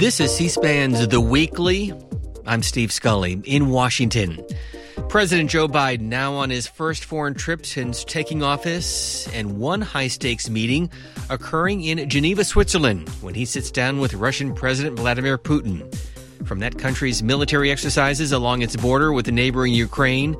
This 0.00 0.18
is 0.18 0.34
C 0.34 0.48
SPAN's 0.48 1.06
The 1.08 1.20
Weekly. 1.20 1.92
I'm 2.46 2.62
Steve 2.62 2.90
Scully 2.90 3.42
in 3.44 3.68
Washington. 3.68 4.42
President 5.10 5.50
Joe 5.50 5.68
Biden 5.68 6.08
now 6.08 6.32
on 6.32 6.48
his 6.48 6.66
first 6.66 7.04
foreign 7.04 7.34
trip 7.34 7.66
since 7.66 8.02
taking 8.02 8.42
office, 8.42 9.28
and 9.34 9.58
one 9.58 9.82
high 9.82 10.08
stakes 10.08 10.48
meeting 10.48 10.90
occurring 11.28 11.82
in 11.82 12.08
Geneva, 12.08 12.44
Switzerland, 12.44 13.10
when 13.20 13.34
he 13.34 13.44
sits 13.44 13.70
down 13.70 14.00
with 14.00 14.14
Russian 14.14 14.54
President 14.54 14.96
Vladimir 14.96 15.36
Putin. 15.36 15.94
From 16.46 16.60
that 16.60 16.78
country's 16.78 17.22
military 17.22 17.70
exercises 17.70 18.32
along 18.32 18.62
its 18.62 18.76
border 18.76 19.12
with 19.12 19.26
the 19.26 19.32
neighboring 19.32 19.74
Ukraine 19.74 20.34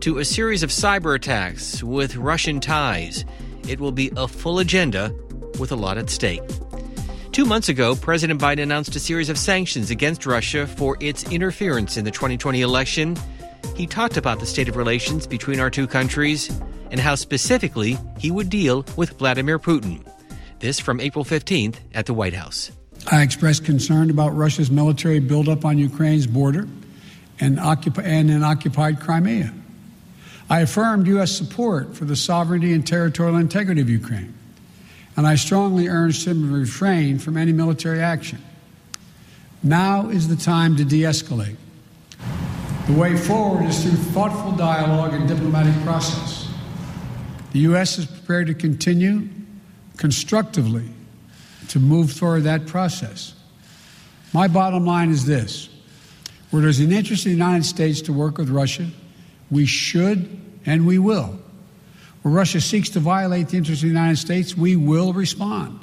to 0.00 0.18
a 0.18 0.24
series 0.24 0.64
of 0.64 0.70
cyber 0.70 1.14
attacks 1.14 1.84
with 1.84 2.16
Russian 2.16 2.58
ties, 2.58 3.24
it 3.68 3.78
will 3.78 3.92
be 3.92 4.10
a 4.16 4.26
full 4.26 4.58
agenda 4.58 5.14
with 5.60 5.70
a 5.70 5.76
lot 5.76 5.98
at 5.98 6.10
stake. 6.10 6.42
Two 7.34 7.44
months 7.44 7.68
ago, 7.68 7.96
President 7.96 8.40
Biden 8.40 8.62
announced 8.62 8.94
a 8.94 9.00
series 9.00 9.28
of 9.28 9.36
sanctions 9.36 9.90
against 9.90 10.24
Russia 10.24 10.68
for 10.68 10.96
its 11.00 11.28
interference 11.32 11.96
in 11.96 12.04
the 12.04 12.12
2020 12.12 12.60
election. 12.60 13.16
He 13.74 13.88
talked 13.88 14.16
about 14.16 14.38
the 14.38 14.46
state 14.46 14.68
of 14.68 14.76
relations 14.76 15.26
between 15.26 15.58
our 15.58 15.68
two 15.68 15.88
countries 15.88 16.48
and 16.92 17.00
how 17.00 17.16
specifically 17.16 17.98
he 18.20 18.30
would 18.30 18.50
deal 18.50 18.86
with 18.96 19.18
Vladimir 19.18 19.58
Putin. 19.58 20.06
This 20.60 20.78
from 20.78 21.00
April 21.00 21.24
15th 21.24 21.74
at 21.92 22.06
the 22.06 22.14
White 22.14 22.34
House. 22.34 22.70
I 23.10 23.22
expressed 23.22 23.64
concern 23.64 24.10
about 24.10 24.36
Russia's 24.36 24.70
military 24.70 25.18
buildup 25.18 25.64
on 25.64 25.76
Ukraine's 25.76 26.28
border 26.28 26.68
and, 27.40 27.58
occup- 27.58 28.00
and 28.00 28.30
in 28.30 28.44
occupied 28.44 29.00
Crimea. 29.00 29.52
I 30.48 30.60
affirmed 30.60 31.08
U.S. 31.08 31.32
support 31.32 31.96
for 31.96 32.04
the 32.04 32.14
sovereignty 32.14 32.72
and 32.72 32.86
territorial 32.86 33.38
integrity 33.38 33.80
of 33.80 33.90
Ukraine 33.90 34.34
and 35.16 35.26
I 35.26 35.36
strongly 35.36 35.88
urged 35.88 36.26
him 36.26 36.42
to 36.42 36.54
refrain 36.54 37.18
from 37.18 37.36
any 37.36 37.52
military 37.52 38.00
action. 38.00 38.42
Now 39.62 40.08
is 40.08 40.28
the 40.28 40.36
time 40.36 40.76
to 40.76 40.84
de 40.84 41.02
escalate. 41.02 41.56
The 42.86 42.92
way 42.92 43.16
forward 43.16 43.64
is 43.64 43.82
through 43.82 43.92
thoughtful 43.92 44.52
dialogue 44.52 45.14
and 45.14 45.26
diplomatic 45.26 45.74
process. 45.84 46.48
The 47.52 47.60
U.S. 47.60 47.98
is 47.98 48.06
prepared 48.06 48.48
to 48.48 48.54
continue 48.54 49.28
constructively 49.96 50.88
to 51.68 51.78
move 51.78 52.16
toward 52.16 52.42
that 52.42 52.66
process. 52.66 53.34
My 54.34 54.48
bottom 54.48 54.84
line 54.84 55.10
is 55.10 55.24
this 55.24 55.68
where 56.50 56.62
there's 56.62 56.80
an 56.80 56.92
interest 56.92 57.24
in 57.26 57.32
the 57.32 57.38
United 57.38 57.64
States 57.64 58.02
to 58.02 58.12
work 58.12 58.38
with 58.38 58.48
Russia, 58.48 58.86
we 59.50 59.66
should 59.66 60.40
and 60.66 60.86
we 60.86 60.98
will 60.98 61.38
where 62.24 62.32
Russia 62.32 62.58
seeks 62.58 62.88
to 62.88 63.00
violate 63.00 63.50
the 63.50 63.58
interests 63.58 63.82
of 63.82 63.90
the 63.90 63.94
United 63.94 64.16
States, 64.16 64.56
we 64.56 64.76
will 64.76 65.12
respond. 65.12 65.78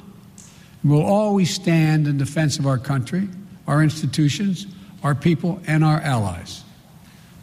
We'll 0.82 1.06
always 1.06 1.54
stand 1.54 2.08
in 2.08 2.18
defense 2.18 2.58
of 2.58 2.66
our 2.66 2.78
country, 2.78 3.28
our 3.68 3.80
institutions, 3.80 4.66
our 5.04 5.14
people, 5.14 5.62
and 5.68 5.84
our 5.84 6.00
allies. 6.00 6.64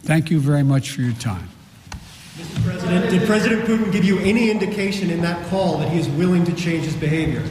Thank 0.02 0.30
you 0.30 0.38
very 0.38 0.62
much 0.62 0.90
for 0.90 1.00
your 1.00 1.14
time. 1.14 1.48
Mr. 2.36 2.62
President, 2.62 3.10
did 3.10 3.26
President 3.26 3.64
Putin 3.64 3.90
give 3.90 4.04
you 4.04 4.18
any 4.18 4.50
indication 4.50 5.08
in 5.08 5.22
that 5.22 5.48
call 5.48 5.78
that 5.78 5.88
he 5.88 5.98
is 5.98 6.08
willing 6.10 6.44
to 6.44 6.54
change 6.54 6.84
his 6.84 6.94
behavior? 6.94 7.42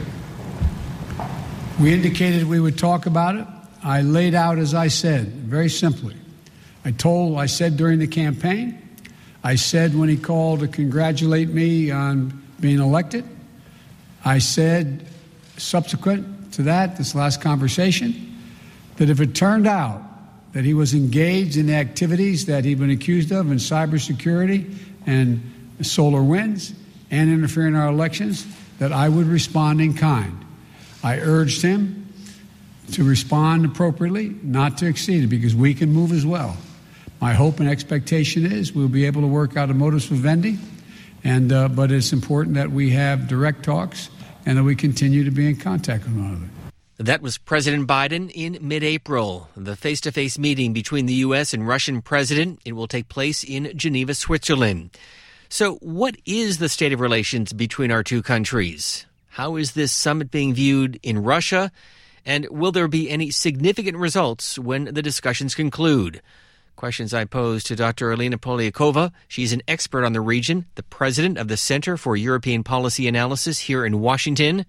We 1.80 1.92
indicated 1.92 2.44
we 2.44 2.60
would 2.60 2.78
talk 2.78 3.06
about 3.06 3.34
it. 3.34 3.46
I 3.82 4.02
laid 4.02 4.34
out, 4.36 4.58
as 4.58 4.72
I 4.72 4.86
said, 4.86 5.26
very 5.26 5.68
simply. 5.68 6.14
I 6.84 6.92
told, 6.92 7.38
I 7.38 7.46
said 7.46 7.76
during 7.76 7.98
the 7.98 8.06
campaign, 8.06 8.89
I 9.42 9.54
said 9.54 9.94
when 9.94 10.08
he 10.08 10.16
called 10.16 10.60
to 10.60 10.68
congratulate 10.68 11.48
me 11.48 11.90
on 11.90 12.42
being 12.60 12.78
elected, 12.78 13.24
I 14.24 14.38
said 14.38 15.06
subsequent 15.56 16.52
to 16.54 16.62
that, 16.62 16.96
this 16.96 17.14
last 17.14 17.40
conversation, 17.40 18.38
that 18.96 19.08
if 19.08 19.20
it 19.20 19.34
turned 19.34 19.66
out 19.66 20.02
that 20.52 20.64
he 20.64 20.74
was 20.74 20.94
engaged 20.94 21.56
in 21.56 21.70
activities 21.70 22.46
that 22.46 22.64
he'd 22.64 22.78
been 22.78 22.90
accused 22.90 23.32
of 23.32 23.50
in 23.50 23.58
cybersecurity 23.58 24.74
and 25.06 25.40
SolarWinds 25.80 26.74
and 27.10 27.30
interfering 27.30 27.74
in 27.74 27.80
our 27.80 27.88
elections, 27.88 28.46
that 28.78 28.92
I 28.92 29.08
would 29.08 29.26
respond 29.26 29.80
in 29.80 29.94
kind. 29.94 30.44
I 31.02 31.18
urged 31.18 31.62
him 31.62 32.12
to 32.92 33.04
respond 33.04 33.64
appropriately, 33.64 34.36
not 34.42 34.78
to 34.78 34.86
exceed 34.86 35.24
it, 35.24 35.28
because 35.28 35.54
we 35.54 35.74
can 35.74 35.92
move 35.92 36.12
as 36.12 36.26
well. 36.26 36.56
My 37.20 37.34
hope 37.34 37.60
and 37.60 37.68
expectation 37.68 38.50
is 38.50 38.72
we'll 38.72 38.88
be 38.88 39.04
able 39.04 39.20
to 39.20 39.26
work 39.26 39.56
out 39.56 39.68
a 39.68 39.74
modus 39.74 40.06
vivendi, 40.06 40.58
and 41.22 41.52
uh, 41.52 41.68
but 41.68 41.92
it's 41.92 42.14
important 42.14 42.54
that 42.54 42.70
we 42.70 42.90
have 42.90 43.28
direct 43.28 43.62
talks 43.62 44.08
and 44.46 44.56
that 44.56 44.64
we 44.64 44.74
continue 44.74 45.24
to 45.24 45.30
be 45.30 45.46
in 45.46 45.56
contact 45.56 46.04
with 46.04 46.16
one 46.16 46.24
another. 46.24 46.46
That 46.96 47.20
was 47.20 47.36
President 47.36 47.86
Biden 47.86 48.30
in 48.34 48.58
mid 48.62 48.82
April. 48.82 49.50
The 49.54 49.76
face 49.76 50.00
to 50.02 50.12
face 50.12 50.38
meeting 50.38 50.72
between 50.72 51.04
the 51.04 51.14
U.S. 51.14 51.52
and 51.52 51.68
Russian 51.68 52.00
president. 52.00 52.60
It 52.64 52.72
will 52.72 52.88
take 52.88 53.10
place 53.10 53.44
in 53.44 53.70
Geneva, 53.76 54.14
Switzerland. 54.14 54.96
So, 55.50 55.74
what 55.76 56.16
is 56.24 56.56
the 56.56 56.70
state 56.70 56.94
of 56.94 57.00
relations 57.00 57.52
between 57.52 57.90
our 57.90 58.02
two 58.02 58.22
countries? 58.22 59.04
How 59.28 59.56
is 59.56 59.72
this 59.72 59.92
summit 59.92 60.30
being 60.30 60.54
viewed 60.54 60.98
in 61.02 61.22
Russia? 61.22 61.70
And 62.24 62.46
will 62.50 62.72
there 62.72 62.88
be 62.88 63.10
any 63.10 63.30
significant 63.30 63.98
results 63.98 64.58
when 64.58 64.84
the 64.84 65.02
discussions 65.02 65.54
conclude? 65.54 66.22
Questions 66.76 67.12
I 67.12 67.24
pose 67.24 67.62
to 67.64 67.76
Dr. 67.76 68.10
Alina 68.12 68.38
Polyakova. 68.38 69.12
She's 69.28 69.52
an 69.52 69.62
expert 69.68 70.04
on 70.04 70.12
the 70.12 70.20
region, 70.20 70.66
the 70.74 70.82
president 70.82 71.38
of 71.38 71.48
the 71.48 71.56
Center 71.56 71.96
for 71.96 72.16
European 72.16 72.64
Policy 72.64 73.06
Analysis 73.06 73.60
here 73.60 73.84
in 73.84 74.00
Washington. 74.00 74.64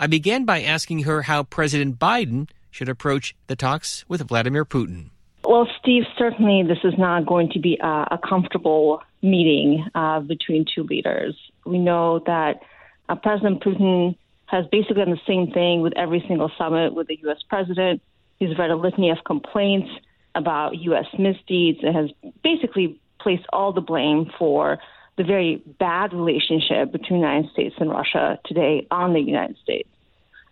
I 0.00 0.06
began 0.06 0.44
by 0.44 0.62
asking 0.62 1.00
her 1.00 1.22
how 1.22 1.42
President 1.42 1.98
Biden 1.98 2.48
should 2.70 2.88
approach 2.88 3.36
the 3.46 3.56
talks 3.56 4.04
with 4.08 4.26
Vladimir 4.26 4.64
Putin. 4.64 5.10
Well, 5.44 5.68
Steve, 5.78 6.04
certainly 6.16 6.62
this 6.66 6.78
is 6.82 6.94
not 6.98 7.26
going 7.26 7.50
to 7.50 7.58
be 7.58 7.78
a, 7.80 7.86
a 8.12 8.18
comfortable 8.26 9.02
meeting 9.22 9.86
uh, 9.94 10.20
between 10.20 10.64
two 10.74 10.84
leaders. 10.84 11.36
We 11.66 11.78
know 11.78 12.20
that 12.26 12.60
uh, 13.08 13.14
President 13.16 13.62
Putin 13.62 14.16
has 14.46 14.66
basically 14.72 15.04
done 15.04 15.10
the 15.10 15.20
same 15.26 15.50
thing 15.52 15.82
with 15.82 15.92
every 15.96 16.24
single 16.26 16.50
summit 16.56 16.94
with 16.94 17.08
the 17.08 17.18
U.S. 17.22 17.38
president. 17.48 18.00
He's 18.38 18.56
read 18.58 18.70
a 18.70 18.76
litany 18.76 19.10
of 19.10 19.18
complaints 19.24 19.90
about 20.34 20.76
U.S. 20.78 21.06
misdeeds. 21.18 21.78
It 21.82 21.94
has 21.94 22.10
basically 22.42 23.00
placed 23.20 23.44
all 23.52 23.72
the 23.72 23.80
blame 23.80 24.30
for 24.38 24.78
the 25.16 25.24
very 25.24 25.62
bad 25.78 26.12
relationship 26.12 26.92
between 26.92 27.20
the 27.20 27.26
United 27.26 27.50
States 27.52 27.74
and 27.78 27.90
Russia 27.90 28.38
today 28.44 28.86
on 28.90 29.12
the 29.12 29.20
United 29.20 29.56
States. 29.62 29.88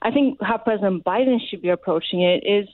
I 0.01 0.11
think 0.11 0.39
how 0.41 0.59
President 0.59 1.05
Biden 1.05 1.39
should 1.49 1.63
be 1.63 1.69
approaching 1.69 2.23
it 2.23 2.45
is 2.45 2.69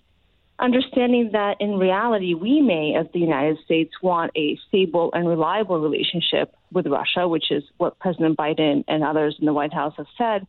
understanding 0.59 1.31
that 1.33 1.57
in 1.61 1.79
reality, 1.79 2.35
we 2.35 2.61
may, 2.61 2.95
as 2.95 3.07
the 3.13 3.21
United 3.21 3.59
States, 3.65 3.93
want 4.03 4.33
a 4.37 4.59
stable 4.69 5.11
and 5.13 5.29
reliable 5.29 5.81
relationship 5.81 6.55
with 6.73 6.87
Russia, 6.87 7.29
which 7.29 7.51
is 7.51 7.63
what 7.77 7.99
President 7.99 8.37
Biden 8.37 8.85
and 8.89 9.05
others 9.05 9.37
in 9.39 9.47
the 9.47 9.53
White 9.53 9.73
House 9.73 9.95
have 9.97 10.07
said. 10.17 10.47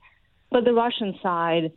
But 0.52 0.66
the 0.66 0.74
Russian 0.74 1.18
side 1.22 1.72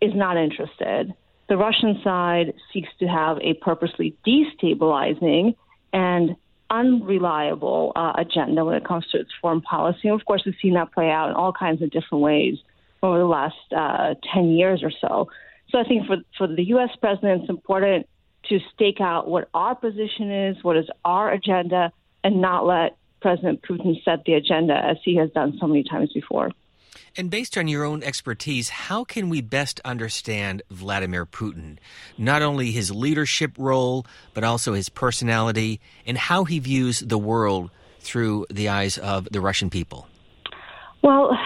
is 0.00 0.12
not 0.14 0.36
interested 0.36 1.14
the 1.48 1.56
Russian 1.56 2.00
side 2.04 2.52
seeks 2.72 2.88
to 3.00 3.06
have 3.06 3.38
a 3.38 3.54
purposely 3.54 4.16
destabilizing 4.26 5.56
and 5.92 6.36
unreliable 6.70 7.92
uh, 7.96 8.12
agenda 8.16 8.64
when 8.64 8.74
it 8.74 8.84
comes 8.84 9.06
to 9.12 9.18
its 9.18 9.30
foreign 9.40 9.62
policy. 9.62 10.08
And 10.08 10.20
of 10.20 10.24
course, 10.26 10.42
we've 10.44 10.54
seen 10.60 10.74
that 10.74 10.92
play 10.92 11.10
out 11.10 11.30
in 11.30 11.34
all 11.34 11.52
kinds 11.52 11.80
of 11.80 11.90
different 11.90 12.22
ways 12.22 12.58
over 13.02 13.18
the 13.18 13.24
last 13.24 13.56
uh, 13.74 14.14
10 14.34 14.50
years 14.50 14.82
or 14.82 14.90
so. 14.90 15.28
So 15.70 15.78
I 15.78 15.84
think 15.84 16.06
for, 16.06 16.16
for 16.36 16.46
the 16.46 16.64
U.S. 16.64 16.90
president, 17.00 17.42
it's 17.42 17.50
important 17.50 18.06
to 18.48 18.58
stake 18.74 19.00
out 19.00 19.28
what 19.28 19.48
our 19.54 19.74
position 19.74 20.30
is, 20.30 20.62
what 20.62 20.76
is 20.76 20.86
our 21.04 21.30
agenda, 21.32 21.92
and 22.24 22.40
not 22.40 22.66
let 22.66 22.96
President 23.20 23.62
Putin 23.62 24.02
set 24.04 24.24
the 24.24 24.34
agenda 24.34 24.74
as 24.74 24.96
he 25.04 25.16
has 25.16 25.30
done 25.30 25.56
so 25.60 25.66
many 25.66 25.84
times 25.84 26.12
before. 26.12 26.50
And 27.16 27.30
based 27.30 27.56
on 27.58 27.68
your 27.68 27.84
own 27.84 28.02
expertise, 28.02 28.68
how 28.68 29.04
can 29.04 29.28
we 29.28 29.40
best 29.40 29.80
understand 29.84 30.62
Vladimir 30.70 31.26
Putin? 31.26 31.78
Not 32.16 32.42
only 32.42 32.70
his 32.70 32.90
leadership 32.90 33.52
role, 33.58 34.06
but 34.34 34.44
also 34.44 34.74
his 34.74 34.88
personality 34.88 35.80
and 36.06 36.16
how 36.16 36.44
he 36.44 36.58
views 36.58 37.00
the 37.00 37.18
world 37.18 37.70
through 38.00 38.46
the 38.50 38.68
eyes 38.68 38.98
of 38.98 39.28
the 39.30 39.40
Russian 39.40 39.70
people. 39.70 40.06
Well, 41.02 41.36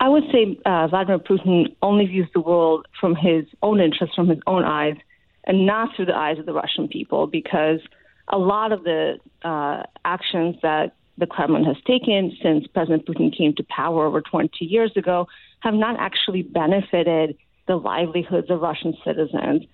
I 0.00 0.08
would 0.08 0.24
say 0.32 0.58
uh, 0.64 0.86
Vladimir 0.88 1.18
Putin 1.18 1.74
only 1.82 2.06
views 2.06 2.28
the 2.34 2.40
world 2.40 2.86
from 3.00 3.14
his 3.14 3.44
own 3.62 3.80
interests, 3.80 4.14
from 4.14 4.28
his 4.28 4.38
own 4.46 4.64
eyes, 4.64 4.96
and 5.44 5.66
not 5.66 5.94
through 5.96 6.06
the 6.06 6.16
eyes 6.16 6.38
of 6.38 6.46
the 6.46 6.52
Russian 6.52 6.88
people, 6.88 7.26
because 7.26 7.80
a 8.28 8.38
lot 8.38 8.72
of 8.72 8.84
the 8.84 9.18
uh, 9.42 9.82
actions 10.04 10.56
that 10.62 10.94
the 11.18 11.26
Kremlin 11.26 11.64
has 11.64 11.76
taken 11.86 12.36
since 12.42 12.66
President 12.68 13.06
Putin 13.06 13.36
came 13.36 13.54
to 13.54 13.64
power 13.64 14.06
over 14.06 14.20
20 14.20 14.64
years 14.64 14.92
ago 14.96 15.26
have 15.60 15.74
not 15.74 15.98
actually 15.98 16.42
benefited 16.42 17.36
the 17.66 17.76
livelihoods 17.76 18.50
of 18.50 18.60
Russian 18.60 18.94
citizens. 19.04 19.64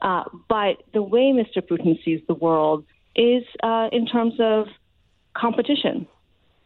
Uh, 0.00 0.24
but 0.48 0.82
the 0.92 1.02
way 1.02 1.32
Mr. 1.32 1.58
Putin 1.62 2.02
sees 2.04 2.20
the 2.26 2.34
world 2.34 2.84
is 3.14 3.44
uh, 3.62 3.88
in 3.92 4.06
terms 4.06 4.34
of 4.40 4.66
competition. 5.34 6.06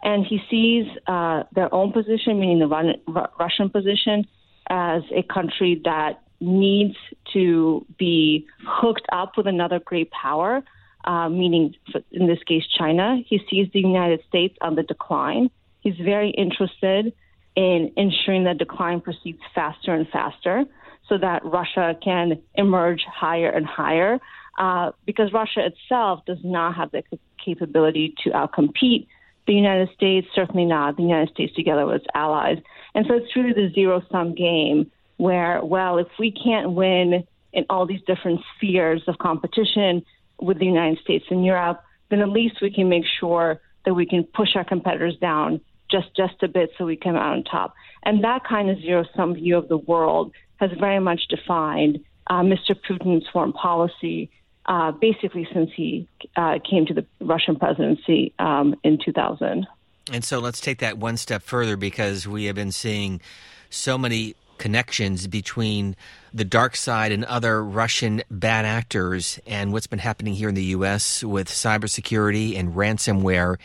And 0.02 0.24
he 0.24 0.40
sees 0.48 0.86
uh, 1.08 1.42
their 1.52 1.72
own 1.74 1.92
position, 1.92 2.38
meaning 2.38 2.60
the 2.60 3.28
Russian 3.38 3.68
position, 3.68 4.26
as 4.70 5.02
a 5.12 5.22
country 5.22 5.80
that 5.84 6.22
needs 6.40 6.94
to 7.32 7.84
be 7.98 8.46
hooked 8.64 9.06
up 9.10 9.36
with 9.36 9.46
another 9.46 9.80
great 9.80 10.10
power, 10.10 10.62
uh, 11.04 11.28
meaning 11.28 11.74
in 12.10 12.26
this 12.26 12.42
case 12.46 12.64
China. 12.66 13.18
He 13.26 13.40
sees 13.50 13.68
the 13.72 13.80
United 13.80 14.20
States 14.28 14.56
on 14.60 14.74
the 14.74 14.82
decline. 14.82 15.50
He's 15.80 15.96
very 15.96 16.30
interested 16.30 17.12
in 17.56 17.92
ensuring 17.96 18.44
that 18.44 18.58
decline 18.58 19.00
proceeds 19.00 19.40
faster 19.54 19.94
and 19.94 20.08
faster 20.08 20.64
so 21.08 21.18
that 21.18 21.44
Russia 21.44 21.96
can 22.02 22.40
emerge 22.54 23.02
higher 23.04 23.48
and 23.48 23.66
higher. 23.66 24.20
Uh, 24.58 24.90
because 25.06 25.32
Russia 25.32 25.66
itself 25.66 26.24
does 26.26 26.38
not 26.42 26.74
have 26.74 26.90
the 26.90 27.02
capability 27.42 28.14
to 28.24 28.30
outcompete 28.30 29.06
the 29.46 29.54
United 29.54 29.88
States, 29.94 30.26
certainly 30.34 30.64
not 30.64 30.96
the 30.96 31.02
United 31.02 31.32
States 31.32 31.54
together 31.54 31.86
with 31.86 31.96
its 31.96 32.06
allies. 32.14 32.58
And 32.94 33.06
so 33.06 33.14
it's 33.14 33.34
really 33.34 33.52
the 33.52 33.72
zero 33.72 34.02
sum 34.10 34.34
game 34.34 34.90
where, 35.16 35.64
well, 35.64 35.98
if 35.98 36.08
we 36.18 36.30
can't 36.30 36.72
win 36.72 37.24
in 37.52 37.66
all 37.70 37.86
these 37.86 38.02
different 38.06 38.40
spheres 38.54 39.02
of 39.08 39.18
competition 39.18 40.04
with 40.40 40.58
the 40.58 40.66
United 40.66 40.98
States 41.00 41.24
and 41.30 41.44
Europe, 41.44 41.82
then 42.10 42.20
at 42.20 42.28
least 42.28 42.56
we 42.62 42.70
can 42.72 42.88
make 42.88 43.04
sure 43.20 43.60
that 43.84 43.94
we 43.94 44.06
can 44.06 44.24
push 44.24 44.56
our 44.56 44.64
competitors 44.64 45.16
down 45.20 45.60
just 45.90 46.14
just 46.16 46.42
a 46.42 46.48
bit 46.48 46.70
so 46.76 46.84
we 46.84 46.96
come 46.96 47.16
out 47.16 47.32
on 47.32 47.44
top. 47.44 47.74
And 48.02 48.22
that 48.24 48.44
kind 48.44 48.70
of 48.70 48.78
zero 48.80 49.04
sum 49.16 49.34
view 49.34 49.56
of 49.56 49.68
the 49.68 49.78
world 49.78 50.32
has 50.56 50.70
very 50.78 51.00
much 51.00 51.28
defined 51.28 52.00
uh, 52.26 52.42
Mr. 52.42 52.74
Putin's 52.74 53.26
foreign 53.32 53.52
policy. 53.52 54.30
Uh, 54.66 54.92
basically, 54.92 55.48
since 55.54 55.70
he 55.74 56.06
uh, 56.36 56.58
came 56.68 56.84
to 56.84 56.92
the 56.92 57.06
Russian 57.22 57.56
presidency 57.56 58.34
um, 58.38 58.74
in 58.84 58.98
2000. 59.02 59.66
And 60.12 60.24
so 60.24 60.40
let's 60.40 60.60
take 60.60 60.78
that 60.78 60.98
one 60.98 61.16
step 61.16 61.42
further 61.42 61.78
because 61.78 62.28
we 62.28 62.44
have 62.44 62.54
been 62.54 62.72
seeing 62.72 63.22
so 63.70 63.96
many 63.96 64.34
connections 64.58 65.26
between 65.26 65.96
the 66.34 66.44
DarkSide 66.44 67.12
and 67.12 67.24
other 67.24 67.64
Russian 67.64 68.22
bad 68.30 68.64
actors 68.64 69.38
and 69.46 69.72
what's 69.72 69.86
been 69.86 69.98
happening 69.98 70.34
here 70.34 70.48
in 70.48 70.54
the 70.54 70.64
U.S. 70.64 71.24
with 71.24 71.48
cybersecurity 71.48 72.58
and 72.58 72.74
ransomware. 72.74 73.56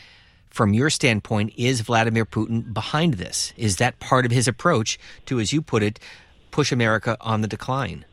From 0.49 0.73
your 0.73 0.89
standpoint, 0.89 1.53
is 1.57 1.81
Vladimir 1.81 2.25
Putin 2.25 2.73
behind 2.73 3.15
this? 3.15 3.53
Is 3.57 3.77
that 3.77 3.99
part 3.99 4.25
of 4.25 4.31
his 4.31 4.47
approach 4.47 4.99
to, 5.25 5.39
as 5.39 5.51
you 5.51 5.61
put 5.61 5.81
it, 5.81 5.99
push 6.51 6.71
America 6.71 7.17
on 7.21 7.41
the 7.41 7.47
decline? 7.47 8.05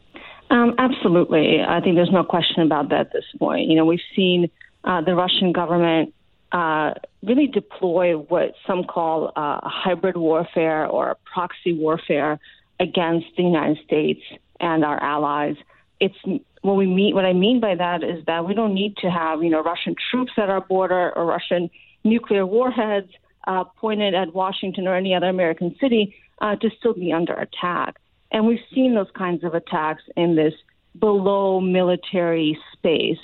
Um, 0.51 0.75
absolutely. 0.79 1.61
I 1.61 1.81
think 1.81 1.97
there's 1.97 2.11
no 2.11 2.25
question 2.25 2.63
about 2.63 2.89
that 2.89 3.01
at 3.01 3.13
this 3.13 3.25
point. 3.39 3.69
You 3.69 3.77
know, 3.77 3.85
we've 3.85 4.01
seen 4.17 4.51
uh, 4.85 5.03
the 5.03 5.15
Russian 5.15 5.53
government 5.53 6.15
uh, 6.53 6.95
really 7.23 7.47
deploy 7.47 8.15
what 8.15 8.55
some 8.67 8.85
call 8.85 9.33
uh, 9.37 9.61
hybrid 9.63 10.17
warfare 10.17 10.87
or 10.87 11.17
proxy 11.33 11.73
warfare 11.73 12.41
against 12.81 13.27
the 13.37 13.45
United 13.45 13.79
States 13.85 14.21
and 14.59 14.85
our 14.85 15.01
allies. 15.01 15.57
It's 16.01 16.17
what 16.63 16.77
we 16.77 16.87
mean. 16.87 17.15
What 17.15 17.27
I 17.27 17.35
mean 17.35 17.61
by 17.61 17.75
that 17.75 18.03
is 18.03 18.25
that 18.27 18.47
we 18.47 18.55
don't 18.55 18.75
need 18.75 18.97
to 18.99 19.11
have 19.11 19.43
you 19.43 19.51
know 19.51 19.63
Russian 19.63 19.95
troops 20.11 20.33
at 20.37 20.51
our 20.51 20.63
border 20.63 21.13
or 21.17 21.27
Russian 21.27 21.71
nuclear 22.03 22.47
warheads 22.47 23.11
uh, 23.47 23.65
pointed 23.65 24.15
at 24.15 24.35
Washington 24.35 24.89
or 24.89 24.97
any 24.97 25.15
other 25.15 25.29
American 25.29 25.77
city 25.81 26.15
uh, 26.41 26.57
to 26.57 26.71
still 26.79 26.95
be 26.95 27.13
under 27.13 27.35
attack. 27.35 27.97
And 28.33 28.47
we've 28.47 28.61
seen 28.75 28.95
those 28.95 29.11
kinds 29.17 29.45
of 29.45 29.55
attacks 29.55 30.03
in 30.17 30.37
this 30.37 30.55
below 30.99 31.61
military 31.61 32.59
space. 32.73 33.19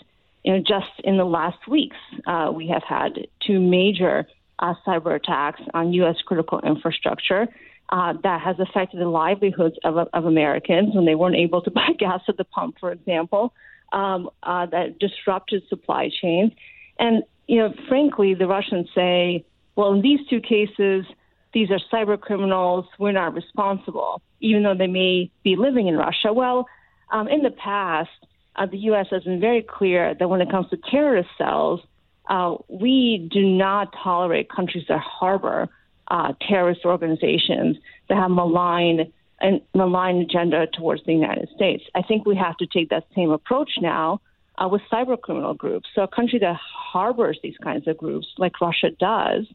You 0.45 0.55
know, 0.55 0.59
just 0.61 1.01
in 1.05 1.17
the 1.17 1.25
last 1.25 1.67
weeks, 1.67 1.97
uh, 2.27 2.53
we 2.55 2.69
have 2.69 2.83
had 2.83 3.27
two 3.45 3.61
major 3.61 4.27
uh, 4.59 4.75
cyber 4.87 5.15
attacks 5.17 5.61
on 5.75 5.93
U.S. 5.95 6.17
critical 6.25 6.61
infrastructure 6.61 7.49
uh, 7.91 8.15
that 8.23 8.41
has 8.41 8.57
affected 8.59 9.01
the 9.01 9.09
livelihoods 9.09 9.77
of, 9.85 9.97
of, 9.97 10.25
Americans 10.25 10.95
when 10.95 11.05
they 11.05 11.15
weren't 11.15 11.37
able 11.37 11.63
to 11.63 11.71
buy 11.81 11.89
gas 11.99 12.21
at 12.29 12.37
the 12.37 12.45
pump, 12.45 12.77
for 12.81 12.91
example, 12.91 13.53
um, 13.93 14.29
uh, 14.43 14.67
that 14.67 14.99
disrupted 14.99 15.63
supply 15.69 16.11
chains. 16.21 16.53
And, 16.99 17.23
you 17.47 17.59
know, 17.59 17.73
frankly, 17.89 18.35
the 18.35 18.47
Russians 18.47 18.89
say, 18.95 19.45
well, 19.77 19.93
in 19.93 20.03
these 20.03 20.21
two 20.29 20.41
cases, 20.41 21.05
these 21.53 21.71
are 21.71 21.79
cyber 21.93 22.21
criminals, 22.21 22.87
we're 22.99 23.13
not 23.13 23.35
responsible, 23.35 24.21
even 24.41 24.63
though 24.63 24.75
they 24.75 24.89
may 24.89 25.31
be 25.45 25.57
living 25.57 25.87
in 25.87 25.97
Russia. 25.97 26.33
Well, 26.33 26.67
um, 27.13 27.29
in 27.29 27.43
the 27.43 27.51
past, 27.51 28.11
uh, 28.57 28.67
the 28.67 28.79
U.S. 28.79 29.07
has 29.11 29.25
been 29.25 29.41
very 29.41 29.63
clear 29.63 30.15
that 30.15 30.29
when 30.29 30.41
it 30.41 30.51
comes 30.51 30.69
to 30.71 30.79
terrorist 30.91 31.29
cells, 31.39 31.81
uh, 32.29 32.57
we 32.69 33.29
do 33.31 33.43
not 33.43 33.95
tolerate 34.03 34.51
countries 34.51 34.85
that 34.89 35.01
harbor 35.01 35.69
uh, 36.09 36.33
terrorist 36.49 36.85
organizations 36.85 37.77
that 38.09 38.17
have 38.17 38.31
malign 38.31 39.13
and 39.41 39.61
malign 39.75 40.17
agenda 40.17 40.67
towards 40.67 41.05
the 41.05 41.13
United 41.13 41.49
States. 41.55 41.85
I 41.95 42.03
think 42.03 42.25
we 42.25 42.37
have 42.37 42.57
to 42.57 42.67
take 42.67 42.89
that 42.89 43.05
same 43.15 43.31
approach 43.31 43.73
now 43.81 44.21
uh, 44.57 44.69
with 44.69 44.81
cyber 44.91 45.21
criminal 45.21 45.53
groups. 45.53 45.89
So 45.95 46.03
a 46.03 46.09
country 46.09 46.39
that 46.39 46.57
harbors 46.57 47.39
these 47.43 47.57
kinds 47.63 47.87
of 47.87 47.99
groups, 47.99 48.27
like 48.39 48.61
Russia 48.61 48.91
does, 48.99 49.47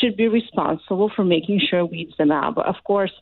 should 0.00 0.16
be 0.16 0.28
responsible 0.28 1.10
for 1.14 1.24
making 1.24 1.60
sure 1.68 1.84
weeds 1.84 2.16
them 2.16 2.30
out. 2.30 2.54
But 2.54 2.66
of 2.66 2.76
course, 2.84 3.12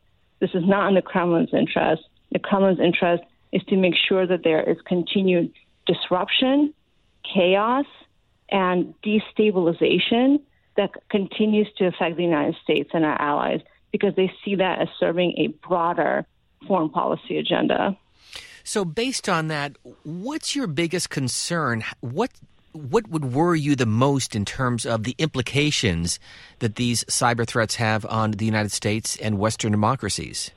this 0.40 0.50
is 0.54 0.62
not 0.66 0.88
in 0.88 0.94
the 0.94 1.02
Kremlin's 1.02 1.54
interest. 1.54 2.02
The 2.32 2.38
Kremlin's 2.38 2.80
interest 2.80 3.24
is 3.52 3.62
to 3.68 3.76
make 3.76 3.94
sure 3.96 4.26
that 4.26 4.44
there 4.44 4.62
is 4.62 4.76
continued 4.84 5.52
disruption, 5.86 6.74
chaos, 7.24 7.86
and 8.50 8.94
destabilization 9.02 10.40
that 10.78 10.92
continues 11.10 11.68
to 11.76 11.86
affect 11.86 12.16
the 12.16 12.22
United 12.22 12.56
States 12.62 12.90
and 12.94 13.04
our 13.04 13.20
allies 13.20 13.60
because 13.92 14.14
they 14.14 14.32
see 14.44 14.54
that 14.54 14.80
as 14.80 14.88
serving 14.98 15.34
a 15.36 15.48
broader 15.66 16.24
foreign 16.66 16.88
policy 16.88 17.36
agenda. 17.36 17.96
So, 18.64 18.84
based 18.84 19.28
on 19.28 19.48
that, 19.48 19.76
what's 20.04 20.54
your 20.54 20.66
biggest 20.66 21.10
concern? 21.10 21.84
What 22.00 22.30
what 22.72 23.08
would 23.08 23.24
worry 23.24 23.60
you 23.60 23.74
the 23.74 23.86
most 23.86 24.36
in 24.36 24.44
terms 24.44 24.86
of 24.86 25.02
the 25.02 25.14
implications 25.18 26.20
that 26.60 26.76
these 26.76 27.02
cyber 27.04 27.46
threats 27.46 27.76
have 27.76 28.06
on 28.06 28.32
the 28.32 28.44
United 28.44 28.70
States 28.70 29.16
and 29.16 29.38
Western 29.38 29.72
democracies? 29.72 30.50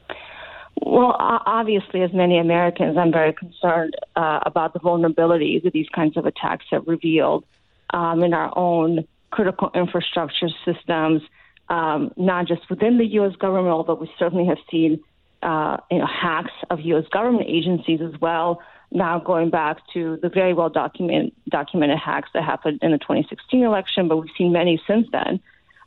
Well, 0.75 1.15
obviously, 1.19 2.01
as 2.01 2.13
many 2.13 2.38
Americans, 2.38 2.97
I'm 2.97 3.12
very 3.12 3.33
concerned 3.33 3.95
uh, 4.15 4.39
about 4.45 4.73
the 4.73 4.79
vulnerabilities 4.79 5.63
that 5.63 5.73
these 5.73 5.88
kinds 5.95 6.18
of 6.18 6.25
attacks 6.25 6.65
have 6.69 6.85
revealed 6.85 7.45
um, 7.91 8.23
in 8.23 8.33
our 8.33 8.56
own 8.57 9.07
critical 9.31 9.72
infrastructure 9.74 10.50
systems, 10.66 11.22
um, 11.69 12.12
not 12.18 12.48
just 12.48 12.69
within 12.69 12.98
the 12.98 13.06
U.S. 13.13 13.36
government, 13.38 13.74
although 13.74 13.95
we 13.95 14.12
certainly 14.19 14.45
have 14.45 14.57
seen 14.69 15.02
uh, 15.42 15.78
you 15.90 16.00
know, 16.00 16.06
hacks 16.07 16.52
of 16.69 16.81
U.S. 16.81 17.06
government 17.11 17.47
agencies 17.47 18.00
as 18.02 18.19
well. 18.19 18.61
Now 18.92 19.19
going 19.19 19.50
back 19.50 19.78
to 19.94 20.19
the 20.21 20.30
very 20.30 20.54
well 20.54 20.69
documented 20.69 21.31
documented 21.50 21.97
hacks 21.97 22.30
that 22.33 22.44
happened 22.44 22.80
in 22.81 22.92
the 22.92 22.97
2016 22.97 23.64
election, 23.64 24.07
but 24.07 24.18
we've 24.18 24.31
seen 24.38 24.52
many 24.52 24.81
since 24.85 25.07
then, 25.11 25.40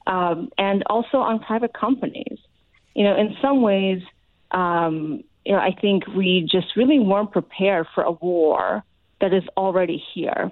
um, 0.07 0.49
and 0.57 0.83
also 0.87 1.19
on 1.19 1.39
private 1.39 1.75
companies. 1.75 2.39
You 2.95 3.05
know, 3.05 3.17
in 3.17 3.37
some 3.43 3.61
ways, 3.61 4.03
um, 4.53 5.23
you 5.45 5.53
know, 5.53 5.59
I 5.59 5.77
think 5.79 6.07
we 6.07 6.49
just 6.51 6.77
really 6.77 6.99
weren't 6.99 7.31
prepared 7.31 7.87
for 7.95 8.03
a 8.05 8.13
war 8.13 8.83
that 9.21 9.35
is 9.35 9.45
already 9.57 10.03
here. 10.15 10.51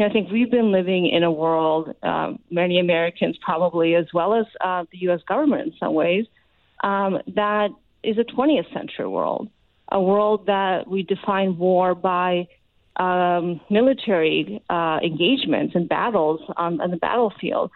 I 0.00 0.08
think 0.08 0.30
we've 0.30 0.50
been 0.50 0.72
living 0.72 1.08
in 1.08 1.22
a 1.22 1.30
world, 1.30 1.94
um, 2.02 2.40
many 2.50 2.80
Americans 2.80 3.38
probably, 3.40 3.94
as 3.94 4.06
well 4.12 4.34
as 4.34 4.46
uh, 4.60 4.84
the 4.90 4.98
U.S. 5.02 5.20
government 5.28 5.68
in 5.68 5.72
some 5.78 5.94
ways, 5.94 6.26
um, 6.82 7.18
that 7.36 7.68
is 8.02 8.18
a 8.18 8.24
20th 8.24 8.72
century 8.72 9.06
world, 9.06 9.48
a 9.90 10.00
world 10.00 10.46
that 10.46 10.88
we 10.88 11.04
define 11.04 11.56
war 11.58 11.94
by 11.94 12.48
um, 12.96 13.60
military 13.70 14.62
uh, 14.68 14.98
engagements 15.02 15.74
and 15.76 15.88
battles 15.88 16.40
on, 16.56 16.80
on 16.80 16.90
the 16.90 16.96
battlefield. 16.96 17.70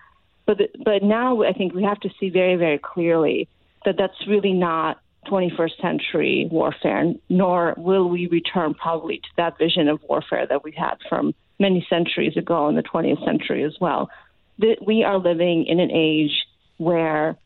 But, 0.45 0.59
but 0.85 1.03
now 1.03 1.43
I 1.45 1.53
think 1.53 1.73
we 1.73 1.85
have 1.85 2.01
to 2.01 2.11
see 2.19 2.31
very, 2.31 2.57
very 2.57 2.79
clearly 2.79 3.49
that 3.85 3.97
that's 3.97 4.27
really 4.27 4.53
not 4.53 5.01
21st 5.27 5.81
century 5.81 6.49
warfare, 6.51 7.13
nor 7.29 7.75
will 7.77 8.09
we 8.09 8.27
return 8.27 8.75
probably 8.75 9.19
to 9.19 9.29
that 9.37 9.59
vision 9.59 9.89
of 9.89 10.01
warfare 10.09 10.47
that 10.49 10.65
we 10.65 10.73
had 10.73 10.97
from 11.09 11.35
many 11.59 11.87
centuries 11.89 12.37
ago 12.37 12.69
in 12.69 12.77
the 12.77 12.83
20th 12.83 13.25
century 13.25 13.65
as 13.65 13.75
well. 13.81 14.11
That 14.59 14.77
we 14.85 15.05
are 15.05 15.19
living 15.19 15.67
in 15.67 15.81
an 15.81 15.91
age 15.91 16.47
where 16.79 17.37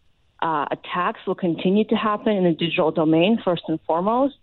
uh, 0.41 0.67
attacks 0.71 1.21
will 1.27 1.35
continue 1.35 1.85
to 1.85 1.95
happen 1.95 2.33
in 2.33 2.45
the 2.45 2.53
digital 2.53 2.91
domain, 2.91 3.41
first 3.45 3.63
and 3.69 3.79
foremost. 3.87 4.35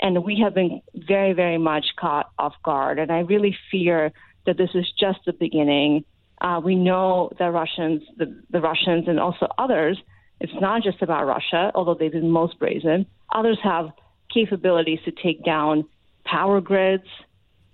And 0.00 0.24
we 0.24 0.40
have 0.42 0.54
been 0.54 0.80
very, 0.94 1.32
very 1.32 1.58
much 1.58 1.86
caught 1.98 2.30
off 2.38 2.54
guard. 2.62 2.98
And 2.98 3.10
I 3.10 3.20
really 3.20 3.56
fear 3.70 4.12
that 4.46 4.56
this 4.56 4.70
is 4.74 4.86
just 4.98 5.18
the 5.26 5.32
beginning. 5.32 6.04
Uh, 6.40 6.60
we 6.62 6.76
know 6.76 7.32
that 7.38 7.52
Russians, 7.52 8.02
the, 8.16 8.40
the 8.50 8.60
Russians, 8.60 9.08
and 9.08 9.18
also 9.18 9.48
others, 9.58 9.98
it's 10.40 10.52
not 10.60 10.84
just 10.84 11.02
about 11.02 11.26
Russia, 11.26 11.72
although 11.74 11.94
they've 11.94 12.12
been 12.12 12.30
most 12.30 12.58
brazen. 12.60 13.06
Others 13.32 13.58
have 13.64 13.90
capabilities 14.32 15.00
to 15.04 15.10
take 15.10 15.44
down 15.44 15.84
power 16.24 16.60
grids, 16.60 17.08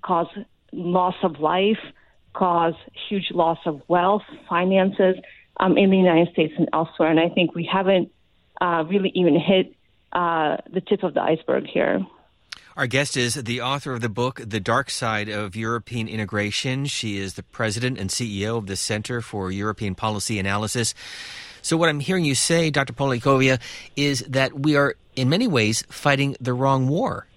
cause 0.03 0.29
loss 0.75 1.15
of 1.23 1.41
life, 1.41 1.79
cause 2.33 2.75
huge 3.09 3.31
loss 3.31 3.59
of 3.67 3.83
wealth, 3.89 4.23
finances 4.49 5.17
um, 5.59 5.79
in 5.79 5.91
the 5.91 5.97
United 5.97 6.33
States 6.33 6.53
and 6.59 6.69
elsewhere. 6.73 7.11
And 7.11 7.21
I 7.21 7.29
think 7.29 7.55
we 7.55 7.69
haven't 7.71 8.11
uh, 8.61 8.85
really 8.89 9.13
even 9.15 9.39
hit 9.39 9.75
uh, 10.13 10.59
the 10.73 10.81
tip 10.81 11.03
of 11.03 11.15
the 11.15 11.21
iceberg 11.21 11.67
here. 11.67 12.05
Our 12.77 12.89
guest 12.89 13.17
is 13.17 13.35
the 13.35 13.61
author 13.61 13.93
of 13.93 14.01
the 14.01 14.09
book, 14.09 14.41
The 14.45 14.59
Dark 14.59 14.91
Side 14.91 15.29
of 15.29 15.55
European 15.55 16.09
Integration. 16.09 16.87
She 16.87 17.19
is 17.19 17.35
the 17.35 17.45
president 17.45 18.01
and 18.01 18.11
CEO 18.11 18.59
of 18.59 18.67
the 18.67 18.75
Center 18.75 19.21
for 19.21 19.53
European 19.53 19.95
Policy 19.95 20.41
Analysis. 20.41 20.93
So, 21.63 21.77
what 21.77 21.89
I'm 21.89 22.01
hearing 22.01 22.25
you 22.25 22.35
say, 22.35 22.71
Dr. 22.71 22.93
Polyakova, 22.93 23.61
is 23.95 24.21
that 24.29 24.59
we 24.59 24.75
are, 24.75 24.97
in 25.15 25.29
many 25.29 25.47
ways, 25.47 25.85
fighting 25.89 26.37
the 26.41 26.53
wrong 26.53 26.89
war. 26.89 27.29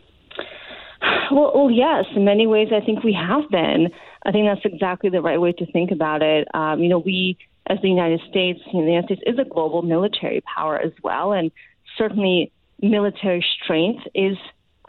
Well, 1.38 1.51
well, 1.53 1.70
yes, 1.70 2.06
in 2.15 2.25
many 2.25 2.48
ways, 2.48 2.70
I 2.75 2.84
think 2.84 3.03
we 3.03 3.13
have 3.13 3.48
been. 3.51 3.91
I 4.25 4.32
think 4.32 4.48
that's 4.48 4.65
exactly 4.65 5.12
the 5.12 5.22
right 5.22 5.39
way 5.39 5.51
to 5.51 5.72
think 5.72 5.91
about 5.91 6.24
it. 6.24 6.48
Um, 6.56 6.82
you 6.82 6.89
know, 6.89 6.98
we, 6.98 7.38
as 7.67 7.77
the 7.84 7.89
United 7.89 8.22
States, 8.27 8.60
the 8.74 8.79
United 8.79 9.06
States 9.06 9.22
is 9.24 9.38
a 9.38 9.48
global 9.48 9.84
military 9.84 10.41
power 10.41 10.79
as 10.79 10.94
well, 11.03 11.34
and 11.34 11.51
certainly 11.96 12.51
military 12.82 13.46
strength 13.62 14.01
is 14.15 14.36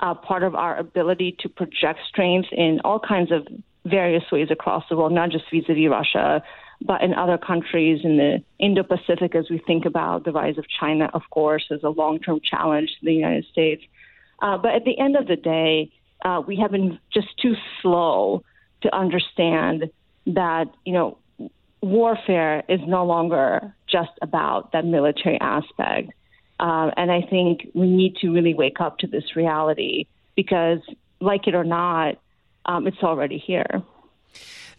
uh, 0.00 0.14
part 0.14 0.43
of 0.43 0.55
our 0.55 0.75
ability 0.78 1.37
to 1.40 1.50
project 1.50 1.99
strength 2.09 2.49
in 2.52 2.81
all 2.83 2.99
kinds 2.99 3.31
of 3.31 3.47
various 3.85 4.25
ways 4.33 4.49
across 4.50 4.85
the 4.88 4.97
world, 4.97 5.12
not 5.12 5.28
just 5.28 5.45
vis-a-vis 5.52 5.90
Russia, 5.90 6.43
but 6.81 7.02
in 7.02 7.12
other 7.12 7.37
countries 7.37 8.00
in 8.05 8.17
the 8.17 8.43
Indo-Pacific. 8.59 9.35
As 9.35 9.50
we 9.50 9.59
think 9.67 9.85
about 9.85 10.25
the 10.25 10.33
rise 10.33 10.57
of 10.57 10.64
China, 10.81 11.11
of 11.12 11.25
course, 11.28 11.67
as 11.71 11.83
a 11.83 11.90
long-term 11.90 12.40
challenge 12.43 12.88
to 13.00 13.05
the 13.05 13.12
United 13.12 13.45
States. 13.52 13.83
Uh, 14.40 14.57
but 14.57 14.73
at 14.73 14.85
the 14.87 14.99
end 14.99 15.14
of 15.14 15.26
the 15.26 15.37
day, 15.37 15.90
uh, 16.25 16.43
we 16.47 16.57
have 16.57 16.71
been 16.71 16.99
just 17.13 17.29
too 17.41 17.55
slow 17.81 18.43
to 18.83 18.95
understand 18.95 19.91
that 20.27 20.67
you 20.85 20.93
know 20.93 21.19
warfare 21.81 22.65
is 22.69 22.81
no 22.87 23.05
longer 23.05 23.75
just 23.87 24.11
about 24.21 24.73
that 24.73 24.85
military 24.85 25.41
aspect. 25.41 26.13
Uh, 26.61 26.91
and 26.97 27.11
I 27.11 27.23
think 27.23 27.69
we 27.75 27.89
need 27.89 28.17
to 28.17 28.31
really 28.31 28.55
wake 28.55 28.81
up 28.81 28.99
to 28.99 29.07
this 29.07 29.37
reality 29.37 30.07
because, 30.35 30.81
like 31.21 31.47
it 31.47 31.55
or 31.55 31.65
not, 31.65 32.19
um, 32.67 32.87
it's 32.87 33.03
already 33.03 33.39
here. 33.39 33.83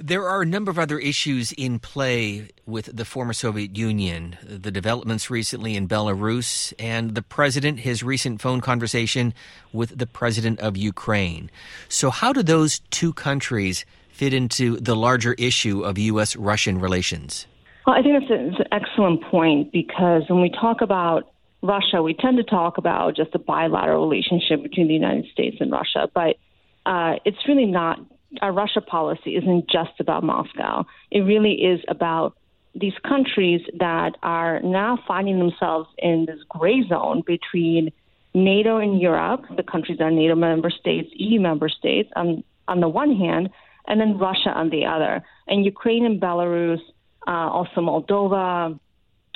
There 0.01 0.29
are 0.29 0.41
a 0.41 0.45
number 0.45 0.71
of 0.71 0.79
other 0.79 0.97
issues 0.97 1.51
in 1.51 1.77
play 1.77 2.47
with 2.65 2.95
the 2.95 3.03
former 3.03 3.33
Soviet 3.33 3.75
Union. 3.75 4.37
The 4.41 4.71
developments 4.71 5.29
recently 5.29 5.75
in 5.75 5.89
Belarus 5.89 6.73
and 6.79 7.15
the 7.15 7.21
president, 7.21 7.81
his 7.81 8.01
recent 8.01 8.41
phone 8.41 8.61
conversation 8.61 9.33
with 9.73 9.97
the 9.97 10.07
president 10.07 10.61
of 10.61 10.77
Ukraine. 10.77 11.51
So, 11.89 12.11
how 12.11 12.31
do 12.31 12.41
those 12.41 12.79
two 12.91 13.11
countries 13.11 13.83
fit 14.07 14.33
into 14.33 14.77
the 14.77 14.95
larger 14.95 15.33
issue 15.33 15.81
of 15.81 15.97
U.S. 15.97 16.33
Russian 16.37 16.79
relations? 16.79 17.45
Well, 17.85 17.97
I 17.97 18.01
think 18.01 18.21
that's, 18.21 18.57
an 18.57 18.67
excellent 18.71 19.21
point 19.25 19.73
because 19.73 20.23
when 20.29 20.41
we 20.41 20.49
talk 20.49 20.79
about 20.79 21.29
Russia, 21.61 22.01
we 22.01 22.13
tend 22.13 22.37
to 22.37 22.43
talk 22.45 22.77
about 22.77 23.17
just 23.17 23.35
a 23.35 23.39
bilateral 23.39 24.07
relationship 24.07 24.63
between 24.63 24.87
the 24.87 24.93
United 24.93 25.25
States 25.33 25.57
and 25.59 25.69
Russia, 25.69 26.09
but 26.13 26.37
uh, 26.85 27.15
it's 27.25 27.45
really 27.49 27.65
not. 27.65 27.99
Our 28.41 28.51
Russia 28.51 28.81
policy 28.81 29.35
isn't 29.35 29.69
just 29.69 29.99
about 29.99 30.23
Moscow. 30.23 30.85
It 31.11 31.21
really 31.21 31.53
is 31.53 31.81
about 31.87 32.35
these 32.75 32.93
countries 33.07 33.61
that 33.79 34.17
are 34.21 34.59
now 34.61 34.99
finding 35.07 35.39
themselves 35.39 35.89
in 35.97 36.25
this 36.27 36.39
gray 36.47 36.87
zone 36.87 37.23
between 37.25 37.91
NATO 38.33 38.77
and 38.77 39.01
Europe, 39.01 39.45
the 39.57 39.63
countries 39.63 39.97
that 39.97 40.05
are 40.05 40.11
NATO 40.11 40.35
member 40.35 40.69
states, 40.69 41.09
EU 41.13 41.39
member 41.39 41.67
states, 41.67 42.11
on, 42.15 42.43
on 42.67 42.79
the 42.79 42.87
one 42.87 43.15
hand, 43.15 43.49
and 43.87 43.99
then 43.99 44.17
Russia 44.17 44.49
on 44.49 44.69
the 44.69 44.85
other. 44.85 45.23
And 45.47 45.65
Ukraine 45.65 46.05
and 46.05 46.21
Belarus, 46.21 46.81
uh, 47.27 47.31
also 47.31 47.81
Moldova, 47.81 48.79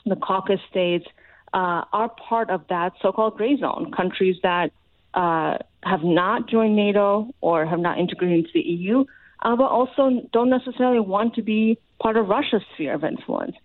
the 0.06 0.16
Caucasus 0.16 0.62
states, 0.70 1.08
uh, 1.54 1.86
are 1.92 2.10
part 2.10 2.50
of 2.52 2.62
that 2.70 2.94
so-called 3.02 3.38
gray 3.38 3.58
zone. 3.58 3.92
Countries 3.96 4.38
that 4.44 4.72
uh, 5.16 5.58
have 5.86 6.04
not 6.04 6.48
joined 6.50 6.76
NATO 6.76 7.34
or 7.42 7.66
have 7.66 7.80
not 7.80 8.00
integrated 8.00 8.40
into 8.40 8.50
the 8.54 8.62
EU, 8.62 9.06
uh, 9.42 9.56
but 9.56 9.66
also 9.66 10.28
don't 10.32 10.50
necessarily 10.50 11.00
want 11.00 11.36
to 11.36 11.42
be 11.42 11.78
part 12.02 12.18
of 12.18 12.28
Russia's 12.28 12.62
sphere 12.74 12.94
of 12.94 13.04
influence. 13.04 13.56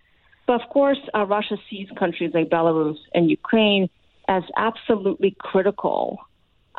But 0.47 0.61
of 0.61 0.69
course, 0.69 0.99
uh, 1.13 1.25
Russia 1.25 1.57
sees 1.69 1.87
countries 1.97 2.31
like 2.33 2.49
Belarus 2.49 2.97
and 3.13 3.29
Ukraine 3.29 3.89
as 4.27 4.43
absolutely 4.57 5.35
critical 5.39 6.17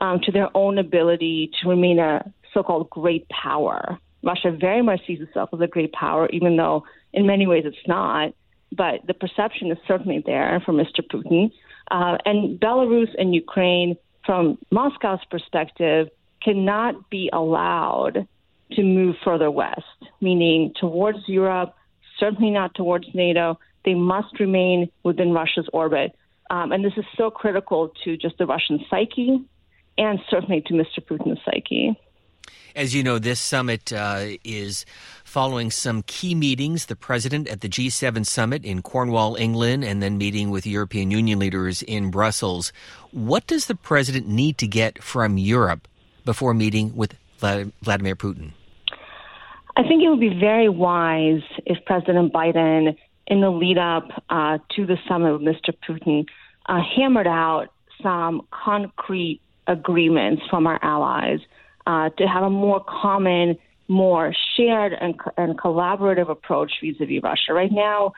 um, 0.00 0.20
to 0.24 0.32
their 0.32 0.48
own 0.56 0.78
ability 0.78 1.50
to 1.60 1.68
remain 1.68 1.98
a 1.98 2.32
so-called 2.52 2.90
great 2.90 3.28
power. 3.28 3.98
Russia 4.22 4.50
very 4.50 4.82
much 4.82 5.00
sees 5.06 5.20
itself 5.20 5.50
as 5.52 5.60
a 5.60 5.66
great 5.66 5.92
power, 5.92 6.28
even 6.30 6.56
though 6.56 6.84
in 7.12 7.26
many 7.26 7.46
ways 7.46 7.64
it's 7.66 7.76
not 7.86 8.32
but 8.72 9.06
the 9.06 9.14
perception 9.14 9.70
is 9.70 9.78
certainly 9.86 10.22
there 10.24 10.62
for 10.64 10.72
Mr. 10.72 11.00
Putin. 11.00 11.50
Uh, 11.90 12.18
and 12.24 12.60
Belarus 12.60 13.08
and 13.18 13.34
Ukraine, 13.34 13.96
from 14.24 14.58
Moscow's 14.70 15.24
perspective, 15.30 16.08
cannot 16.42 17.10
be 17.10 17.30
allowed 17.32 18.26
to 18.72 18.82
move 18.82 19.16
further 19.24 19.50
west, 19.50 19.82
meaning 20.20 20.72
towards 20.78 21.18
Europe, 21.26 21.74
certainly 22.18 22.50
not 22.50 22.74
towards 22.74 23.06
NATO. 23.14 23.58
They 23.84 23.94
must 23.94 24.38
remain 24.38 24.90
within 25.02 25.32
Russia's 25.32 25.68
orbit. 25.72 26.16
Um, 26.50 26.72
and 26.72 26.84
this 26.84 26.92
is 26.96 27.04
so 27.16 27.30
critical 27.30 27.92
to 28.04 28.16
just 28.16 28.38
the 28.38 28.46
Russian 28.46 28.84
psyche 28.90 29.44
and 29.98 30.18
certainly 30.28 30.62
to 30.62 30.74
Mr. 30.74 31.00
Putin's 31.00 31.40
psyche. 31.44 31.96
As 32.76 32.94
you 32.94 33.02
know, 33.02 33.18
this 33.18 33.40
summit 33.40 33.92
uh, 33.92 34.26
is 34.44 34.84
following 35.24 35.70
some 35.70 36.02
key 36.02 36.34
meetings. 36.34 36.86
The 36.86 36.96
president 36.96 37.48
at 37.48 37.60
the 37.60 37.68
G7 37.68 38.24
summit 38.26 38.64
in 38.64 38.82
Cornwall, 38.82 39.36
England, 39.36 39.84
and 39.84 40.02
then 40.02 40.18
meeting 40.18 40.50
with 40.50 40.66
European 40.66 41.10
Union 41.10 41.38
leaders 41.38 41.82
in 41.82 42.10
Brussels. 42.10 42.72
What 43.10 43.46
does 43.46 43.66
the 43.66 43.74
president 43.74 44.28
need 44.28 44.58
to 44.58 44.66
get 44.66 45.02
from 45.02 45.36
Europe 45.38 45.88
before 46.24 46.54
meeting 46.54 46.94
with 46.94 47.14
Vladimir 47.38 48.16
Putin? 48.16 48.52
I 49.76 49.82
think 49.82 50.02
it 50.02 50.08
would 50.08 50.20
be 50.20 50.38
very 50.38 50.68
wise 50.68 51.42
if 51.64 51.84
President 51.86 52.32
Biden, 52.32 52.96
in 53.26 53.40
the 53.40 53.50
lead 53.50 53.78
up 53.78 54.08
uh, 54.28 54.58
to 54.76 54.86
the 54.86 54.96
summit 55.08 55.32
with 55.32 55.42
Mr. 55.42 55.72
Putin, 55.88 56.26
uh, 56.66 56.80
hammered 56.96 57.26
out 57.26 57.68
some 58.02 58.46
concrete 58.50 59.40
agreements 59.66 60.42
from 60.50 60.66
our 60.66 60.78
allies 60.82 61.40
uh, 61.86 62.10
to 62.10 62.26
have 62.26 62.42
a 62.42 62.50
more 62.50 62.84
common, 62.84 63.56
more 63.88 64.34
shared 64.56 64.92
and, 64.92 65.14
and 65.36 65.58
collaborative 65.58 66.30
approach 66.30 66.72
vis-a-vis 66.82 67.22
Russia. 67.22 67.52
Right 67.52 67.72
now, 67.72 68.12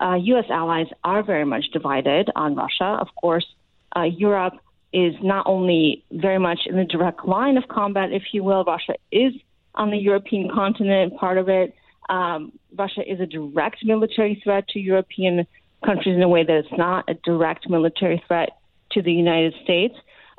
uh, 0.00 0.14
U.S. 0.14 0.44
allies 0.50 0.86
are 1.04 1.22
very 1.22 1.44
much 1.44 1.66
divided 1.72 2.30
on 2.36 2.54
Russia. 2.54 2.98
Of 3.00 3.08
course, 3.20 3.46
uh, 3.94 4.02
Europe 4.02 4.54
is 4.92 5.14
not 5.22 5.46
only 5.46 6.04
very 6.12 6.38
much 6.38 6.60
in 6.66 6.76
the 6.76 6.84
direct 6.84 7.26
line 7.26 7.56
of 7.56 7.68
combat, 7.68 8.12
if 8.12 8.22
you 8.32 8.44
will. 8.44 8.64
Russia 8.64 8.94
is 9.10 9.32
on 9.74 9.90
the 9.90 9.98
European 9.98 10.50
continent, 10.50 11.16
part 11.16 11.38
of 11.38 11.48
it. 11.48 11.74
Um, 12.08 12.52
Russia 12.76 13.02
is 13.10 13.20
a 13.20 13.26
direct 13.26 13.84
military 13.84 14.40
threat 14.42 14.68
to 14.68 14.78
European 14.78 15.46
countries 15.84 16.14
in 16.14 16.22
a 16.22 16.28
way 16.28 16.44
that 16.44 16.56
it's 16.56 16.78
not 16.78 17.04
a 17.08 17.14
direct 17.14 17.68
military 17.68 18.22
threat 18.26 18.50
to 18.92 19.02
the 19.02 19.12
United 19.12 19.54
States. 19.64 19.94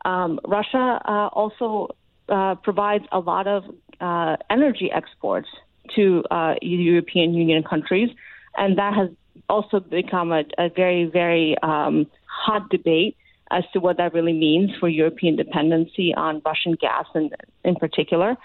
Um, 0.06 0.40
Russia 0.46 1.02
uh, 1.06 1.28
also 1.34 1.96
uh, 2.30 2.56
provides 2.56 3.06
a 3.12 3.20
lot 3.20 3.48
of 3.48 3.64
uh, 4.00 4.38
energy 4.50 4.92
exports 4.92 5.48
to 5.96 6.24
uh, 6.32 6.56
European 6.62 7.34
Union 7.34 7.64
countries, 7.64 8.10
and 8.58 8.78
that 8.78 8.94
has 8.94 9.10
also 9.50 9.80
become 9.80 10.32
a, 10.32 10.44
a 10.58 10.70
very, 10.70 11.06
very 11.06 11.56
um, 11.64 12.06
hot 12.26 12.70
debate 12.70 13.16
as 13.52 13.64
to 13.72 13.80
what 13.80 13.98
that 13.98 14.14
really 14.14 14.34
means 14.34 14.72
for 14.80 14.90
European 14.90 15.36
dependency 15.36 16.14
on 16.14 16.42
Russian 16.46 16.74
gas 16.74 17.06
in, 17.16 17.30
in 17.64 17.76
particular. 17.76 18.36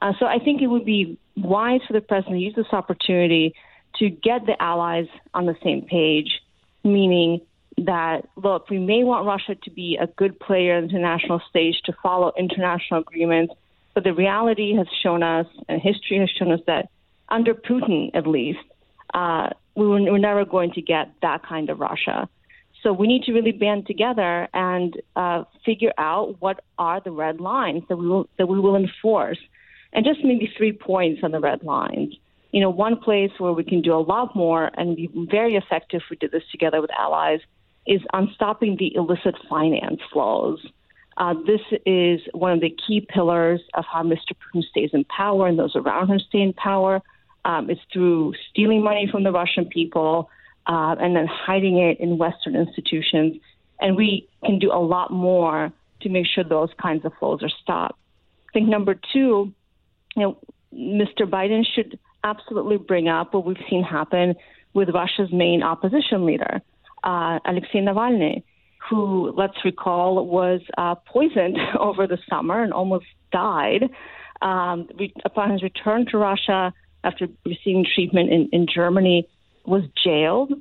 Uh, 0.00 0.12
so 0.18 0.26
I 0.26 0.38
think 0.38 0.62
it 0.62 0.68
would 0.68 0.84
be 0.84 1.18
wise 1.36 1.80
for 1.86 1.92
the 1.92 2.00
president 2.00 2.36
to 2.36 2.40
use 2.40 2.54
this 2.54 2.72
opportunity 2.72 3.54
to 3.96 4.08
get 4.08 4.46
the 4.46 4.60
allies 4.60 5.06
on 5.34 5.46
the 5.46 5.56
same 5.62 5.82
page, 5.82 6.40
meaning 6.84 7.40
that, 7.78 8.28
look, 8.36 8.68
we 8.70 8.78
may 8.78 9.04
want 9.04 9.26
Russia 9.26 9.54
to 9.54 9.70
be 9.70 9.98
a 10.00 10.06
good 10.06 10.38
player 10.38 10.76
on 10.76 10.84
the 10.84 10.90
international 10.90 11.40
stage 11.48 11.80
to 11.84 11.92
follow 12.02 12.32
international 12.38 13.00
agreements, 13.00 13.54
but 13.94 14.04
the 14.04 14.14
reality 14.14 14.74
has 14.76 14.86
shown 15.02 15.22
us, 15.22 15.46
and 15.68 15.80
history 15.80 16.18
has 16.18 16.30
shown 16.30 16.52
us 16.52 16.60
that 16.66 16.88
under 17.28 17.54
Putin, 17.54 18.10
at 18.14 18.26
least, 18.26 18.60
uh, 19.14 19.50
we 19.74 19.86
were, 19.86 20.00
we're 20.02 20.18
never 20.18 20.44
going 20.44 20.72
to 20.72 20.82
get 20.82 21.12
that 21.22 21.42
kind 21.42 21.70
of 21.70 21.80
Russia. 21.80 22.28
So 22.82 22.92
we 22.92 23.06
need 23.06 23.22
to 23.24 23.32
really 23.32 23.52
band 23.52 23.86
together 23.86 24.48
and 24.52 25.00
uh, 25.14 25.44
figure 25.64 25.92
out 25.98 26.40
what 26.40 26.64
are 26.78 27.00
the 27.00 27.12
red 27.12 27.40
lines 27.40 27.84
that 27.88 27.96
we 27.96 28.08
will 28.08 28.28
that 28.38 28.46
we 28.46 28.58
will 28.58 28.76
enforce, 28.76 29.38
and 29.92 30.04
just 30.04 30.24
maybe 30.24 30.52
three 30.56 30.72
points 30.72 31.20
on 31.22 31.30
the 31.30 31.40
red 31.40 31.62
lines. 31.62 32.14
You 32.50 32.60
know, 32.60 32.70
one 32.70 32.96
place 32.96 33.30
where 33.38 33.52
we 33.52 33.64
can 33.64 33.82
do 33.82 33.94
a 33.94 34.02
lot 34.02 34.34
more 34.34 34.70
and 34.74 34.96
be 34.96 35.08
very 35.30 35.54
effective 35.54 36.02
if 36.04 36.10
we 36.10 36.16
did 36.16 36.32
this 36.32 36.42
together 36.50 36.80
with 36.80 36.90
allies 36.90 37.40
is 37.86 38.00
on 38.12 38.30
stopping 38.34 38.76
the 38.78 38.94
illicit 38.94 39.34
finance 39.48 40.00
flows. 40.12 40.64
Uh, 41.16 41.34
this 41.46 41.60
is 41.84 42.20
one 42.32 42.52
of 42.52 42.60
the 42.60 42.70
key 42.70 43.06
pillars 43.06 43.60
of 43.74 43.84
how 43.90 44.02
Mr. 44.02 44.32
Putin 44.32 44.62
stays 44.64 44.90
in 44.92 45.04
power 45.04 45.46
and 45.46 45.58
those 45.58 45.76
around 45.76 46.08
him 46.08 46.18
stay 46.18 46.40
in 46.40 46.52
power. 46.52 47.02
Um, 47.44 47.68
it's 47.68 47.80
through 47.92 48.34
stealing 48.50 48.82
money 48.82 49.08
from 49.10 49.24
the 49.24 49.32
Russian 49.32 49.66
people 49.66 50.30
uh, 50.66 50.96
and 50.98 51.14
then 51.14 51.26
hiding 51.26 51.78
it 51.78 51.98
in 52.00 52.18
Western 52.18 52.56
institutions. 52.56 53.36
And 53.80 53.96
we 53.96 54.28
can 54.44 54.58
do 54.58 54.72
a 54.72 54.78
lot 54.78 55.10
more 55.10 55.72
to 56.02 56.08
make 56.08 56.26
sure 56.26 56.44
those 56.44 56.70
kinds 56.80 57.04
of 57.04 57.12
flows 57.18 57.42
are 57.42 57.50
stopped. 57.62 57.98
I 58.48 58.52
think 58.52 58.68
number 58.68 58.94
two, 59.12 59.52
you 60.16 60.22
know, 60.22 60.38
Mr. 60.74 61.22
Biden 61.22 61.64
should 61.74 61.98
absolutely 62.24 62.76
bring 62.76 63.08
up 63.08 63.34
what 63.34 63.44
we've 63.44 63.56
seen 63.68 63.82
happen 63.82 64.34
with 64.74 64.88
Russia's 64.90 65.32
main 65.32 65.62
opposition 65.62 66.24
leader, 66.24 66.62
uh, 67.04 67.38
Alexei 67.44 67.80
Navalny, 67.80 68.42
who, 68.88 69.32
let's 69.36 69.64
recall, 69.64 70.26
was 70.26 70.60
uh, 70.76 70.94
poisoned 70.94 71.58
over 71.78 72.06
the 72.06 72.18
summer 72.28 72.62
and 72.62 72.72
almost 72.72 73.06
died. 73.32 73.90
Um, 74.40 74.88
upon 75.24 75.52
his 75.52 75.62
return 75.62 76.06
to 76.10 76.18
Russia 76.18 76.74
after 77.04 77.28
receiving 77.44 77.86
treatment 77.94 78.32
in, 78.32 78.48
in 78.52 78.66
Germany, 78.72 79.28
was 79.64 79.84
jailed, 80.04 80.52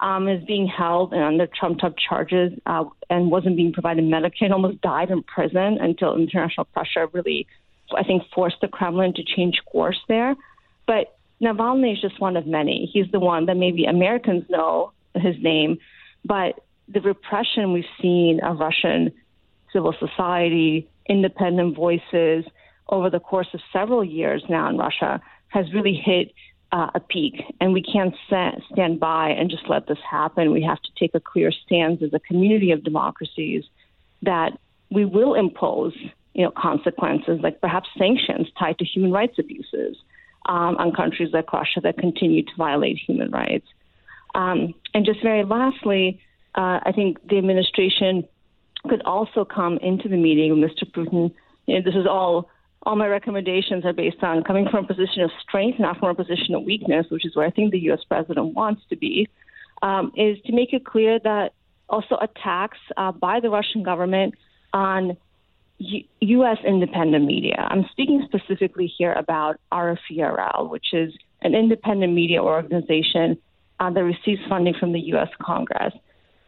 um, 0.00 0.28
is 0.28 0.44
being 0.44 0.66
held 0.66 1.12
under 1.12 1.46
trumped-up 1.46 1.94
charges, 1.96 2.52
uh, 2.66 2.84
and 3.10 3.30
wasn't 3.30 3.56
being 3.56 3.72
provided 3.72 4.04
Medicaid. 4.04 4.52
Almost 4.52 4.80
died 4.80 5.10
in 5.10 5.22
prison 5.22 5.78
until 5.80 6.16
international 6.16 6.64
pressure 6.66 7.08
really, 7.12 7.46
I 7.96 8.04
think, 8.04 8.22
forced 8.32 8.60
the 8.60 8.68
Kremlin 8.68 9.14
to 9.14 9.24
change 9.24 9.60
course 9.70 9.98
there. 10.08 10.36
But 10.86 11.16
Navalny 11.42 11.94
is 11.94 12.00
just 12.00 12.20
one 12.20 12.36
of 12.36 12.46
many. 12.46 12.88
He's 12.92 13.10
the 13.10 13.20
one 13.20 13.46
that 13.46 13.56
maybe 13.56 13.84
Americans 13.84 14.44
know 14.48 14.92
his 15.14 15.36
name, 15.40 15.78
but 16.24 16.64
the 16.88 17.00
repression 17.00 17.72
we've 17.72 17.84
seen 18.00 18.40
of 18.40 18.58
Russian 18.58 19.12
civil 19.72 19.94
society, 19.98 20.88
independent 21.08 21.76
voices 21.76 22.44
over 22.88 23.10
the 23.10 23.20
course 23.20 23.48
of 23.54 23.60
several 23.72 24.04
years 24.04 24.42
now 24.48 24.68
in 24.68 24.76
Russia 24.76 25.20
has 25.48 25.72
really 25.72 25.94
hit 25.94 26.32
uh, 26.72 26.90
a 26.94 27.00
peak, 27.00 27.42
and 27.60 27.72
we 27.72 27.82
can't 27.82 28.14
stand 28.26 28.98
by 28.98 29.30
and 29.30 29.48
just 29.48 29.68
let 29.68 29.86
this 29.86 29.98
happen. 30.08 30.50
We 30.50 30.62
have 30.62 30.82
to 30.82 30.90
take 30.98 31.14
a 31.14 31.20
clear 31.20 31.52
stance 31.52 32.02
as 32.02 32.12
a 32.12 32.18
community 32.18 32.72
of 32.72 32.82
democracies 32.82 33.64
that 34.22 34.58
we 34.90 35.04
will 35.04 35.34
impose, 35.34 35.94
you 36.34 36.44
know, 36.44 36.50
consequences 36.50 37.40
like 37.42 37.60
perhaps 37.60 37.88
sanctions 37.96 38.48
tied 38.58 38.78
to 38.78 38.84
human 38.84 39.12
rights 39.12 39.38
abuses 39.38 39.96
um, 40.46 40.76
on 40.76 40.92
countries 40.92 41.30
like 41.32 41.52
Russia 41.52 41.80
that 41.82 41.96
continue 41.96 42.42
to 42.42 42.52
violate 42.58 42.98
human 42.98 43.30
rights. 43.30 43.66
Um, 44.34 44.74
and 44.92 45.04
just 45.04 45.22
very 45.22 45.44
lastly, 45.44 46.20
uh, 46.54 46.80
I 46.84 46.92
think 46.94 47.26
the 47.28 47.38
administration 47.38 48.26
could 48.88 49.02
also 49.02 49.44
come 49.44 49.78
into 49.78 50.08
the 50.08 50.16
meeting 50.16 50.60
with 50.60 50.70
Mr. 50.70 50.90
Putin. 50.90 51.32
You 51.66 51.76
know, 51.76 51.84
this 51.84 51.94
is 51.94 52.06
all. 52.06 52.50
All 52.86 52.96
my 52.96 53.06
recommendations 53.06 53.86
are 53.86 53.94
based 53.94 54.22
on 54.22 54.44
coming 54.44 54.68
from 54.70 54.84
a 54.84 54.86
position 54.86 55.22
of 55.22 55.30
strength, 55.40 55.80
not 55.80 55.98
from 55.98 56.10
a 56.10 56.14
position 56.14 56.54
of 56.54 56.64
weakness, 56.64 57.06
which 57.08 57.24
is 57.24 57.34
where 57.34 57.46
I 57.46 57.50
think 57.50 57.72
the 57.72 57.78
U.S. 57.84 58.00
president 58.06 58.54
wants 58.54 58.82
to 58.90 58.96
be. 58.96 59.26
Um, 59.80 60.12
is 60.16 60.36
to 60.44 60.52
make 60.52 60.74
it 60.74 60.84
clear 60.84 61.18
that 61.20 61.54
also 61.88 62.16
attacks 62.20 62.76
uh, 62.98 63.12
by 63.12 63.40
the 63.40 63.48
Russian 63.48 63.82
government 63.82 64.34
on 64.74 65.16
U- 65.78 66.04
U.S. 66.20 66.58
independent 66.66 67.24
media. 67.24 67.56
I'm 67.70 67.86
speaking 67.90 68.26
specifically 68.26 68.92
here 68.98 69.14
about 69.14 69.58
RFE/RL, 69.72 70.68
which 70.68 70.92
is 70.92 71.14
an 71.40 71.54
independent 71.54 72.12
media 72.12 72.42
organization 72.42 73.38
uh, 73.80 73.90
that 73.90 74.04
receives 74.04 74.40
funding 74.48 74.74
from 74.78 74.92
the 74.92 75.00
U.S. 75.00 75.28
Congress. 75.40 75.94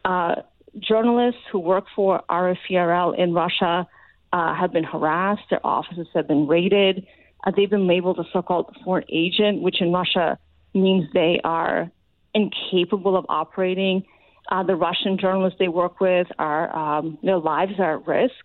Uh, 0.05 0.35
journalists 0.79 1.41
who 1.51 1.59
work 1.59 1.85
for 1.95 2.21
RFE/RL 2.29 3.13
in 3.17 3.33
Russia 3.33 3.87
uh, 4.33 4.55
have 4.55 4.71
been 4.71 4.83
harassed. 4.83 5.43
Their 5.49 5.65
offices 5.65 6.07
have 6.13 6.27
been 6.27 6.47
raided. 6.47 7.05
Uh, 7.45 7.51
they've 7.55 7.69
been 7.69 7.87
labeled 7.87 8.19
a 8.19 8.23
so-called 8.33 8.75
foreign 8.83 9.05
agent, 9.09 9.61
which 9.61 9.81
in 9.81 9.91
Russia 9.91 10.37
means 10.73 11.05
they 11.13 11.39
are 11.43 11.91
incapable 12.33 13.17
of 13.17 13.25
operating. 13.29 14.03
Uh, 14.49 14.63
the 14.63 14.75
Russian 14.75 15.17
journalists 15.17 15.59
they 15.59 15.67
work 15.67 15.99
with 15.99 16.27
are 16.39 16.75
um, 16.75 17.17
their 17.23 17.37
lives 17.37 17.73
are 17.79 17.97
at 17.97 18.07
risk, 18.07 18.35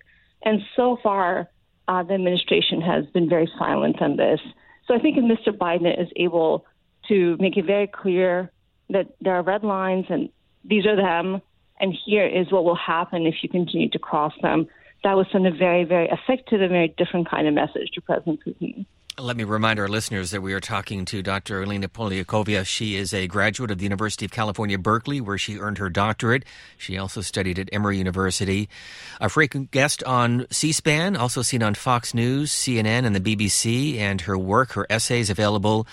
and 0.43 0.61
so 0.77 0.99
far 1.03 1.49
uh, 1.89 2.03
the 2.03 2.15
administration 2.15 2.81
has 2.81 3.07
been 3.07 3.29
very 3.29 3.51
silent 3.59 4.01
on 4.01 4.17
this. 4.17 4.41
So 4.87 4.95
I 4.95 4.99
think 4.99 5.17
if 5.17 5.25
Mr. 5.25 5.57
Biden 5.57 6.01
is 6.01 6.09
able 6.17 6.65
to 7.09 7.37
make 7.39 7.57
it 7.57 7.67
very 7.67 7.87
clear 7.87 8.51
that 8.91 9.09
there 9.21 9.35
are 9.35 9.43
red 9.43 9.65
lines 9.65 10.07
and 10.09 10.29
these 10.65 10.87
are 10.87 10.97
them, 10.97 11.43
and 11.81 11.97
here 12.07 12.27
is 12.27 12.51
what 12.53 12.65
will 12.65 12.77
happen 12.77 13.27
if 13.27 13.37
you 13.43 13.49
continue 13.49 13.89
to 13.91 13.99
cross 13.99 14.33
them. 14.43 14.69
That 15.05 15.17
would 15.17 15.27
send 15.33 15.47
a 15.47 15.51
very, 15.51 15.85
very 15.85 16.09
effective 16.09 16.61
and 16.61 16.71
very 16.71 16.95
different 16.97 17.29
kind 17.29 17.49
of 17.49 17.55
message 17.55 17.91
to 17.95 18.01
President 18.01 18.41
Putin. 18.47 18.87
Let 19.19 19.37
me 19.37 19.45
remind 19.45 19.79
our 19.79 19.89
listeners 19.89 20.31
that 20.31 20.41
we 20.41 20.55
are 20.55 20.61
talking 20.61 21.05
to 21.05 21.23
Dr. 21.23 21.63
Alina 21.63 21.89
Polyakova. 21.89 22.65
She 22.65 22.97
is 22.97 23.13
a 23.13 23.27
graduate 23.27 23.71
of 23.71 23.77
the 23.77 23.85
University 23.85 24.25
of 24.25 24.31
California, 24.31 24.79
Berkeley, 24.79 25.21
where 25.21 25.37
she 25.37 25.59
earned 25.59 25.77
her 25.79 25.91
doctorate. 25.91 26.45
She 26.79 26.97
also 26.97 27.21
studied 27.21 27.59
at 27.59 27.69
Emory 27.73 27.99
University. 27.99 28.71
A 29.21 29.29
frequent 29.29 29.71
guest 29.71 30.03
on 30.05 30.47
C 30.51 30.73
SPAN, 30.73 31.15
also 31.15 31.43
seen 31.43 31.63
on 31.63 31.75
Fox 31.75 32.15
News, 32.15 32.53
CNN, 32.53 33.05
and 33.05 33.15
the 33.15 33.21
BBC, 33.21 33.99
and 33.99 34.23
her 34.23 34.39
work, 34.39 34.73
her 34.73 34.87
essays 34.89 35.29
available 35.29 35.87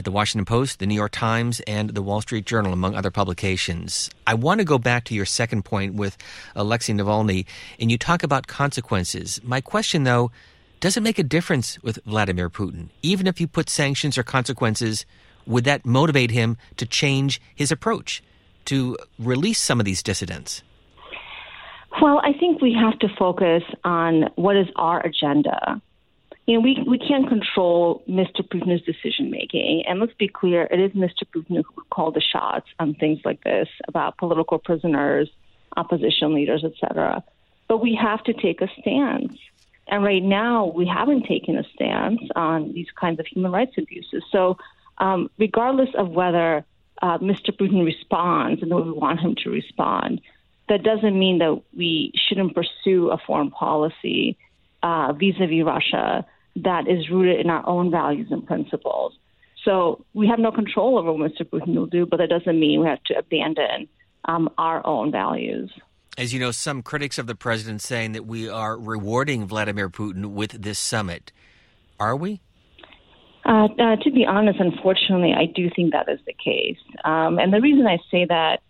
at 0.00 0.04
the 0.04 0.10
Washington 0.10 0.46
Post, 0.46 0.78
the 0.78 0.86
New 0.86 0.94
York 0.94 1.12
Times, 1.12 1.60
and 1.66 1.90
the 1.90 2.00
Wall 2.00 2.22
Street 2.22 2.46
Journal, 2.46 2.72
among 2.72 2.94
other 2.94 3.10
publications. 3.10 4.08
I 4.26 4.32
want 4.32 4.60
to 4.60 4.64
go 4.64 4.78
back 4.78 5.04
to 5.04 5.14
your 5.14 5.26
second 5.26 5.66
point 5.66 5.92
with 5.92 6.16
Alexei 6.56 6.94
Navalny, 6.94 7.44
and 7.78 7.90
you 7.90 7.98
talk 7.98 8.22
about 8.22 8.46
consequences. 8.46 9.42
My 9.44 9.60
question, 9.60 10.04
though, 10.04 10.30
does 10.80 10.96
it 10.96 11.02
make 11.02 11.18
a 11.18 11.22
difference 11.22 11.78
with 11.82 11.98
Vladimir 12.06 12.48
Putin? 12.48 12.88
Even 13.02 13.26
if 13.26 13.42
you 13.42 13.46
put 13.46 13.68
sanctions 13.68 14.16
or 14.16 14.22
consequences, 14.22 15.04
would 15.44 15.64
that 15.64 15.84
motivate 15.84 16.30
him 16.30 16.56
to 16.78 16.86
change 16.86 17.38
his 17.54 17.70
approach, 17.70 18.22
to 18.64 18.96
release 19.18 19.60
some 19.60 19.80
of 19.80 19.84
these 19.84 20.02
dissidents? 20.02 20.62
Well, 22.00 22.22
I 22.24 22.32
think 22.32 22.62
we 22.62 22.72
have 22.72 22.98
to 23.00 23.08
focus 23.18 23.64
on 23.84 24.30
what 24.36 24.56
is 24.56 24.68
our 24.76 25.04
agenda 25.04 25.82
you 26.50 26.56
know, 26.56 26.62
we, 26.62 26.82
we 26.84 26.98
can't 26.98 27.28
control 27.28 28.02
Mr. 28.08 28.40
Putin's 28.42 28.82
decision 28.82 29.30
making. 29.30 29.84
And 29.86 30.00
let's 30.00 30.14
be 30.14 30.26
clear, 30.26 30.66
it 30.68 30.80
is 30.80 30.90
Mr. 30.92 31.22
Putin 31.32 31.62
who 31.62 31.64
would 31.76 31.90
call 31.90 32.10
the 32.10 32.20
shots 32.20 32.66
on 32.80 32.94
things 32.94 33.20
like 33.24 33.44
this 33.44 33.68
about 33.86 34.18
political 34.18 34.58
prisoners, 34.58 35.30
opposition 35.76 36.34
leaders, 36.34 36.64
etc. 36.64 37.22
But 37.68 37.78
we 37.78 37.94
have 37.94 38.24
to 38.24 38.32
take 38.32 38.62
a 38.62 38.68
stance. 38.80 39.38
And 39.86 40.02
right 40.02 40.24
now, 40.24 40.72
we 40.74 40.88
haven't 40.88 41.26
taken 41.26 41.56
a 41.56 41.62
stance 41.72 42.20
on 42.34 42.72
these 42.72 42.88
kinds 43.00 43.20
of 43.20 43.28
human 43.28 43.52
rights 43.52 43.78
abuses. 43.78 44.24
So, 44.32 44.56
um, 44.98 45.30
regardless 45.38 45.90
of 45.96 46.08
whether 46.08 46.64
uh, 47.00 47.18
Mr. 47.18 47.56
Putin 47.56 47.84
responds 47.84 48.60
and 48.60 48.72
the 48.72 48.76
way 48.76 48.82
we 48.82 48.90
want 48.90 49.20
him 49.20 49.36
to 49.44 49.50
respond, 49.50 50.20
that 50.68 50.82
doesn't 50.82 51.16
mean 51.16 51.38
that 51.38 51.62
we 51.76 52.12
shouldn't 52.16 52.56
pursue 52.56 53.10
a 53.10 53.18
foreign 53.18 53.52
policy 53.52 54.36
vis 54.82 55.36
a 55.40 55.46
vis 55.46 55.64
Russia 55.64 56.26
that 56.56 56.88
is 56.88 57.08
rooted 57.10 57.40
in 57.40 57.50
our 57.50 57.66
own 57.68 57.90
values 57.90 58.28
and 58.30 58.46
principles. 58.46 59.14
So 59.64 60.04
we 60.14 60.26
have 60.28 60.38
no 60.38 60.50
control 60.50 60.98
over 60.98 61.12
what 61.12 61.32
Mr. 61.32 61.42
Putin 61.42 61.74
will 61.74 61.86
do, 61.86 62.06
but 62.06 62.18
that 62.18 62.30
doesn't 62.30 62.58
mean 62.58 62.80
we 62.80 62.86
have 62.86 63.02
to 63.04 63.18
abandon 63.18 63.88
um, 64.24 64.48
our 64.58 64.84
own 64.86 65.12
values. 65.12 65.70
As 66.18 66.32
you 66.32 66.40
know, 66.40 66.50
some 66.50 66.82
critics 66.82 67.18
of 67.18 67.26
the 67.26 67.34
president 67.34 67.82
saying 67.82 68.12
that 68.12 68.26
we 68.26 68.48
are 68.48 68.78
rewarding 68.78 69.46
Vladimir 69.46 69.88
Putin 69.88 70.32
with 70.32 70.62
this 70.62 70.78
summit. 70.78 71.32
Are 71.98 72.16
we? 72.16 72.40
Uh, 73.44 73.68
uh, 73.78 73.96
to 73.96 74.10
be 74.10 74.26
honest, 74.26 74.60
unfortunately, 74.60 75.32
I 75.32 75.46
do 75.46 75.70
think 75.74 75.92
that 75.92 76.08
is 76.08 76.20
the 76.26 76.34
case. 76.34 76.78
Um, 77.04 77.38
and 77.38 77.52
the 77.52 77.60
reason 77.60 77.86
I 77.86 77.98
say 78.10 78.26
that 78.26 78.60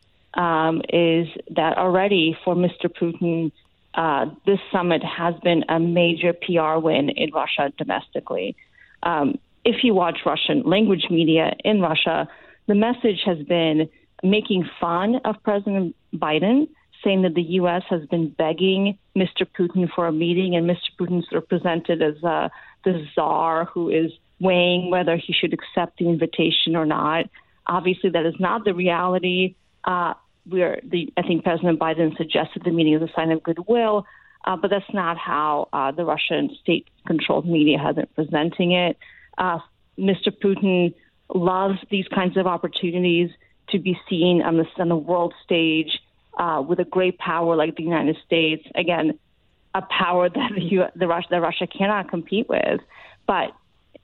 um, 0.40 0.80
is 0.88 1.26
that 1.56 1.76
already 1.76 2.36
for 2.44 2.54
Mr. 2.54 2.86
Putin, 2.86 3.50
uh, 3.94 4.26
this 4.46 4.58
summit 4.70 5.02
has 5.02 5.34
been 5.42 5.64
a 5.68 5.80
major 5.80 6.32
PR 6.32 6.78
win 6.78 7.10
in 7.10 7.30
Russia 7.32 7.72
domestically. 7.76 8.56
Um, 9.02 9.38
if 9.64 9.82
you 9.82 9.94
watch 9.94 10.18
Russian 10.24 10.62
language 10.62 11.06
media 11.10 11.54
in 11.64 11.80
Russia, 11.80 12.28
the 12.66 12.74
message 12.74 13.20
has 13.24 13.38
been 13.38 13.88
making 14.22 14.68
fun 14.80 15.16
of 15.24 15.36
President 15.42 15.96
Biden, 16.14 16.68
saying 17.02 17.22
that 17.22 17.34
the 17.34 17.42
U.S. 17.42 17.82
has 17.88 18.06
been 18.06 18.28
begging 18.28 18.98
Mr. 19.16 19.46
Putin 19.58 19.88
for 19.94 20.06
a 20.06 20.12
meeting, 20.12 20.54
and 20.54 20.68
Mr. 20.68 20.76
Putin 20.98 21.22
Putin's 21.22 21.26
represented 21.32 22.02
as 22.02 22.22
uh, 22.22 22.48
the 22.84 23.06
czar 23.14 23.64
who 23.64 23.88
is 23.88 24.12
weighing 24.38 24.90
whether 24.90 25.16
he 25.16 25.32
should 25.32 25.52
accept 25.52 25.98
the 25.98 26.08
invitation 26.08 26.76
or 26.76 26.86
not. 26.86 27.26
Obviously, 27.66 28.10
that 28.10 28.26
is 28.26 28.34
not 28.38 28.64
the 28.64 28.74
reality. 28.74 29.54
Uh, 29.84 30.14
we're 30.50 30.80
the 30.82 31.12
I 31.16 31.22
think 31.22 31.44
President 31.44 31.78
Biden 31.78 32.16
suggested 32.16 32.62
the 32.64 32.70
meeting 32.70 32.94
is 32.94 33.02
a 33.02 33.12
sign 33.14 33.30
of 33.30 33.42
goodwill, 33.42 34.06
uh, 34.44 34.56
but 34.56 34.70
that's 34.70 34.92
not 34.92 35.16
how 35.16 35.68
uh, 35.72 35.92
the 35.92 36.04
Russian 36.04 36.50
state-controlled 36.62 37.46
media 37.46 37.78
has 37.78 37.96
been 37.96 38.08
presenting 38.14 38.72
it. 38.72 38.98
Uh, 39.38 39.58
Mr. 39.98 40.28
Putin 40.28 40.94
loves 41.34 41.78
these 41.90 42.08
kinds 42.08 42.36
of 42.36 42.46
opportunities 42.46 43.30
to 43.70 43.78
be 43.78 43.98
seen 44.08 44.42
on 44.42 44.56
the 44.56 44.66
on 44.78 44.88
the 44.88 44.96
world 44.96 45.34
stage 45.44 46.00
uh, 46.38 46.62
with 46.66 46.80
a 46.80 46.84
great 46.84 47.18
power 47.18 47.56
like 47.56 47.76
the 47.76 47.82
United 47.82 48.16
States. 48.24 48.66
Again, 48.74 49.18
a 49.74 49.82
power 49.82 50.28
that 50.28 50.50
the, 50.54 50.90
the 50.96 51.06
Russia 51.06 51.28
that 51.30 51.40
Russia 51.40 51.66
cannot 51.66 52.08
compete 52.08 52.48
with, 52.48 52.80
but 53.26 53.54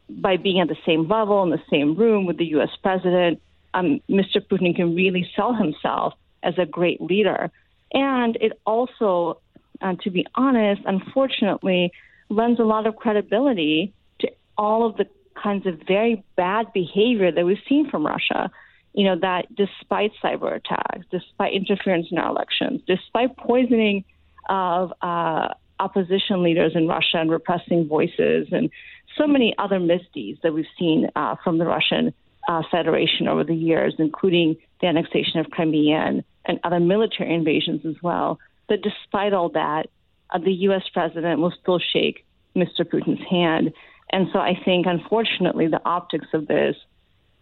by 0.08 0.36
being 0.36 0.60
at 0.60 0.68
the 0.68 0.76
same 0.86 1.08
level 1.08 1.42
in 1.42 1.50
the 1.50 1.62
same 1.70 1.96
room 1.96 2.26
with 2.26 2.38
the 2.38 2.44
U.S. 2.46 2.70
president, 2.82 3.42
um, 3.74 4.00
Mr. 4.08 4.36
Putin 4.36 4.74
can 4.74 4.94
really 4.94 5.28
sell 5.34 5.52
himself 5.52 6.14
as 6.46 6.54
a 6.58 6.66
great 6.66 7.00
leader. 7.00 7.50
And 7.92 8.36
it 8.40 8.52
also 8.64 9.40
uh, 9.82 9.94
to 10.02 10.10
be 10.10 10.26
honest, 10.34 10.82
unfortunately, 10.84 11.92
lends 12.28 12.60
a 12.60 12.64
lot 12.64 12.86
of 12.86 12.96
credibility 12.96 13.92
to 14.20 14.28
all 14.56 14.86
of 14.86 14.96
the 14.96 15.06
kinds 15.40 15.66
of 15.66 15.80
very 15.86 16.24
bad 16.36 16.72
behavior 16.72 17.30
that 17.30 17.44
we've 17.44 17.58
seen 17.68 17.88
from 17.90 18.06
Russia. 18.06 18.50
You 18.94 19.04
know, 19.04 19.18
that 19.20 19.54
despite 19.54 20.12
cyber 20.24 20.56
attacks, 20.56 21.04
despite 21.10 21.52
interference 21.52 22.06
in 22.10 22.18
our 22.18 22.30
elections, 22.30 22.80
despite 22.86 23.36
poisoning 23.36 24.04
of 24.48 24.92
uh, 25.02 25.48
opposition 25.78 26.42
leaders 26.42 26.72
in 26.74 26.88
Russia 26.88 27.18
and 27.18 27.30
repressing 27.30 27.86
voices, 27.86 28.48
and 28.52 28.70
so 29.18 29.26
many 29.26 29.54
other 29.58 29.78
misdeeds 29.78 30.40
that 30.42 30.54
we've 30.54 30.64
seen 30.78 31.10
uh, 31.14 31.36
from 31.44 31.58
the 31.58 31.66
Russian 31.66 32.14
uh, 32.48 32.62
Federation 32.70 33.28
over 33.28 33.44
the 33.44 33.54
years, 33.54 33.94
including 33.98 34.56
the 34.80 34.86
annexation 34.86 35.40
of 35.40 35.50
Crimea 35.50 35.96
and, 35.96 36.24
and 36.46 36.60
other 36.64 36.80
military 36.80 37.34
invasions 37.34 37.84
as 37.84 37.96
well. 38.02 38.38
But 38.68 38.80
despite 38.82 39.32
all 39.32 39.50
that, 39.50 39.88
uh, 40.30 40.38
the 40.38 40.52
U.S. 40.52 40.82
president 40.92 41.40
will 41.40 41.52
still 41.60 41.78
shake 41.78 42.24
Mr. 42.54 42.80
Putin's 42.80 43.22
hand. 43.28 43.72
And 44.10 44.28
so 44.32 44.38
I 44.38 44.58
think, 44.64 44.86
unfortunately, 44.86 45.66
the 45.66 45.80
optics 45.84 46.28
of 46.32 46.46
this 46.46 46.76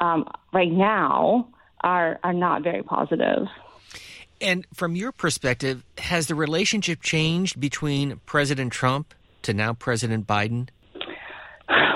um, 0.01 0.29
right 0.53 0.73
now 0.73 1.49
are, 1.81 2.19
are 2.25 2.33
not 2.33 2.62
very 2.62 2.83
positive. 2.83 3.47
And 4.40 4.67
from 4.75 4.97
your 4.97 5.12
perspective, 5.12 5.85
has 5.99 6.27
the 6.27 6.35
relationship 6.35 7.01
changed 7.03 7.61
between 7.61 8.21
President 8.27 8.73
Trump 8.73 9.14
to 9.43 9.55
now 9.55 9.75
President 9.75 10.27
Biden? 10.27 10.69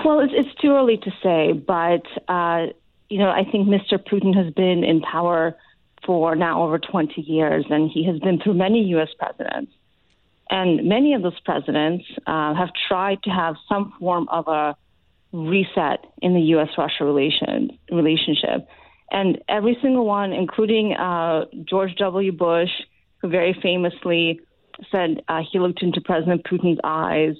Well, 0.04 0.20
it's, 0.20 0.32
it's 0.34 0.60
too 0.60 0.70
early 0.70 0.96
to 0.98 1.10
say, 1.22 1.52
but 1.52 2.06
uh, 2.28 2.72
you 3.08 3.18
know, 3.18 3.30
I 3.30 3.44
think 3.44 3.68
Mr. 3.68 3.98
Putin 3.98 4.34
has 4.36 4.52
been 4.54 4.84
in 4.84 5.00
power 5.00 5.56
for 6.08 6.34
now 6.34 6.62
over 6.62 6.78
20 6.78 7.20
years, 7.20 7.66
and 7.68 7.90
he 7.90 8.02
has 8.06 8.18
been 8.20 8.40
through 8.40 8.54
many 8.54 8.82
U.S. 8.96 9.10
presidents. 9.18 9.70
And 10.48 10.88
many 10.88 11.12
of 11.12 11.20
those 11.20 11.38
presidents 11.40 12.06
uh, 12.26 12.54
have 12.54 12.70
tried 12.88 13.22
to 13.24 13.30
have 13.30 13.56
some 13.68 13.92
form 14.00 14.26
of 14.30 14.48
a 14.48 14.74
reset 15.32 16.06
in 16.22 16.32
the 16.32 16.40
U.S. 16.56 16.68
Russia 16.78 17.04
relation, 17.04 17.78
relationship. 17.90 18.66
And 19.10 19.42
every 19.50 19.76
single 19.82 20.06
one, 20.06 20.32
including 20.32 20.94
uh, 20.94 21.44
George 21.68 21.94
W. 21.96 22.32
Bush, 22.32 22.70
who 23.18 23.28
very 23.28 23.54
famously 23.62 24.40
said 24.90 25.22
uh, 25.28 25.42
he 25.52 25.58
looked 25.58 25.82
into 25.82 26.00
President 26.00 26.42
Putin's 26.50 26.80
eyes 26.82 27.34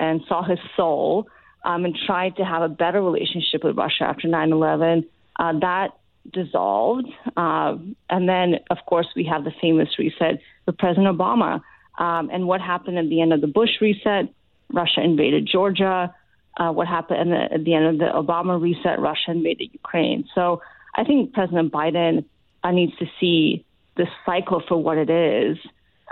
and 0.00 0.22
saw 0.26 0.42
his 0.42 0.58
soul 0.78 1.26
um, 1.62 1.84
and 1.84 1.94
tried 2.06 2.36
to 2.36 2.44
have 2.46 2.62
a 2.62 2.70
better 2.70 3.02
relationship 3.02 3.62
with 3.62 3.76
Russia 3.76 4.04
after 4.04 4.28
9 4.28 4.50
11. 4.50 5.04
Uh, 5.38 5.52
that 5.60 5.90
dissolved. 6.32 7.08
Uh, 7.36 7.76
and 8.10 8.28
then, 8.28 8.56
of 8.70 8.78
course, 8.86 9.06
we 9.14 9.24
have 9.24 9.44
the 9.44 9.52
famous 9.60 9.88
reset 9.98 10.40
with 10.66 10.78
President 10.78 11.16
Obama. 11.16 11.62
Um, 11.98 12.30
and 12.32 12.46
what 12.46 12.60
happened 12.60 12.98
at 12.98 13.08
the 13.08 13.20
end 13.20 13.32
of 13.32 13.40
the 13.40 13.46
Bush 13.46 13.80
reset? 13.80 14.32
Russia 14.72 15.02
invaded 15.02 15.48
Georgia. 15.50 16.14
Uh, 16.56 16.70
what 16.70 16.86
happened 16.86 17.32
the, 17.32 17.54
at 17.54 17.64
the 17.64 17.74
end 17.74 17.86
of 17.86 17.98
the 17.98 18.06
Obama 18.06 18.60
reset? 18.60 19.00
Russia 19.00 19.30
invaded 19.30 19.70
Ukraine. 19.72 20.28
So 20.34 20.62
I 20.94 21.04
think 21.04 21.32
President 21.32 21.72
Biden 21.72 22.24
uh, 22.62 22.70
needs 22.70 22.96
to 22.98 23.06
see 23.20 23.64
this 23.96 24.08
cycle 24.26 24.62
for 24.66 24.76
what 24.76 24.98
it 24.98 25.10
is 25.10 25.58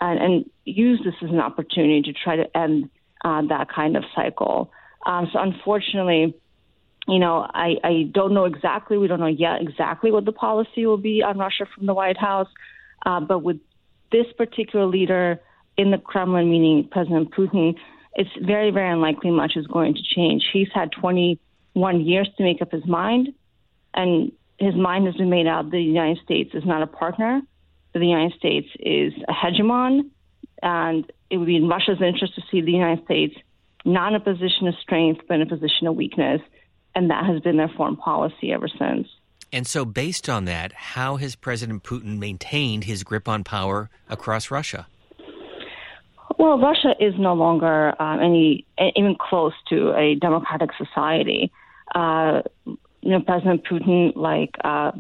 and, 0.00 0.18
and, 0.20 0.50
use 0.64 1.00
this 1.04 1.14
as 1.22 1.30
an 1.30 1.40
opportunity 1.40 2.02
to 2.02 2.12
try 2.12 2.36
to 2.36 2.56
end 2.56 2.88
uh, 3.24 3.42
that 3.48 3.68
kind 3.68 3.96
of 3.96 4.04
cycle. 4.14 4.70
Um, 5.04 5.28
so 5.32 5.40
unfortunately, 5.40 6.36
you 7.08 7.18
know, 7.18 7.46
I, 7.52 7.76
I 7.82 8.10
don't 8.12 8.32
know 8.32 8.44
exactly, 8.44 8.96
we 8.96 9.08
don't 9.08 9.20
know 9.20 9.26
yet 9.26 9.60
exactly 9.60 10.10
what 10.12 10.24
the 10.24 10.32
policy 10.32 10.86
will 10.86 10.98
be 10.98 11.22
on 11.22 11.38
Russia 11.38 11.66
from 11.74 11.86
the 11.86 11.94
White 11.94 12.16
House. 12.16 12.48
Uh, 13.04 13.20
but 13.20 13.40
with 13.40 13.58
this 14.12 14.26
particular 14.36 14.86
leader 14.86 15.40
in 15.76 15.90
the 15.90 15.98
Kremlin, 15.98 16.48
meaning 16.48 16.88
President 16.90 17.32
Putin, 17.32 17.76
it's 18.14 18.30
very, 18.40 18.70
very 18.70 18.92
unlikely 18.92 19.30
much 19.30 19.52
is 19.56 19.66
going 19.66 19.94
to 19.94 20.02
change. 20.02 20.44
He's 20.52 20.68
had 20.72 20.92
21 20.92 22.00
years 22.02 22.28
to 22.36 22.42
make 22.44 22.62
up 22.62 22.70
his 22.70 22.86
mind, 22.86 23.34
and 23.94 24.30
his 24.58 24.74
mind 24.74 25.06
has 25.06 25.16
been 25.16 25.30
made 25.30 25.46
out 25.46 25.70
the 25.70 25.80
United 25.80 26.22
States 26.22 26.50
is 26.54 26.64
not 26.64 26.82
a 26.82 26.86
partner, 26.86 27.40
that 27.92 27.98
the 27.98 28.06
United 28.06 28.38
States 28.38 28.68
is 28.78 29.12
a 29.28 29.32
hegemon, 29.32 30.10
and 30.62 31.10
it 31.30 31.38
would 31.38 31.46
be 31.46 31.56
in 31.56 31.68
Russia's 31.68 32.00
interest 32.00 32.36
to 32.36 32.42
see 32.50 32.60
the 32.60 32.70
United 32.70 33.04
States 33.06 33.34
not 33.84 34.10
in 34.10 34.14
a 34.14 34.20
position 34.20 34.68
of 34.68 34.74
strength, 34.80 35.22
but 35.26 35.34
in 35.34 35.42
a 35.42 35.46
position 35.46 35.88
of 35.88 35.96
weakness 35.96 36.40
and 36.94 37.10
that 37.10 37.24
has 37.24 37.40
been 37.40 37.56
their 37.56 37.70
foreign 37.76 37.96
policy 37.96 38.52
ever 38.52 38.68
since. 38.68 39.08
And 39.52 39.66
so, 39.66 39.84
based 39.84 40.30
on 40.30 40.46
that, 40.46 40.72
how 40.72 41.16
has 41.16 41.34
President 41.36 41.82
Putin 41.82 42.18
maintained 42.18 42.84
his 42.84 43.04
grip 43.04 43.28
on 43.28 43.44
power 43.44 43.90
across 44.08 44.50
Russia? 44.50 44.86
Well, 46.38 46.58
Russia 46.58 46.94
is 46.98 47.14
no 47.18 47.34
longer 47.34 47.92
uh, 48.00 48.18
any 48.18 48.66
even 48.96 49.16
close 49.20 49.52
to 49.68 49.92
a 49.94 50.14
democratic 50.14 50.70
society. 50.78 51.52
Uh, 51.94 52.42
you 52.64 53.10
know, 53.10 53.20
President 53.20 53.64
Putin, 53.64 54.16
like 54.16 54.54
uh, 54.64 54.92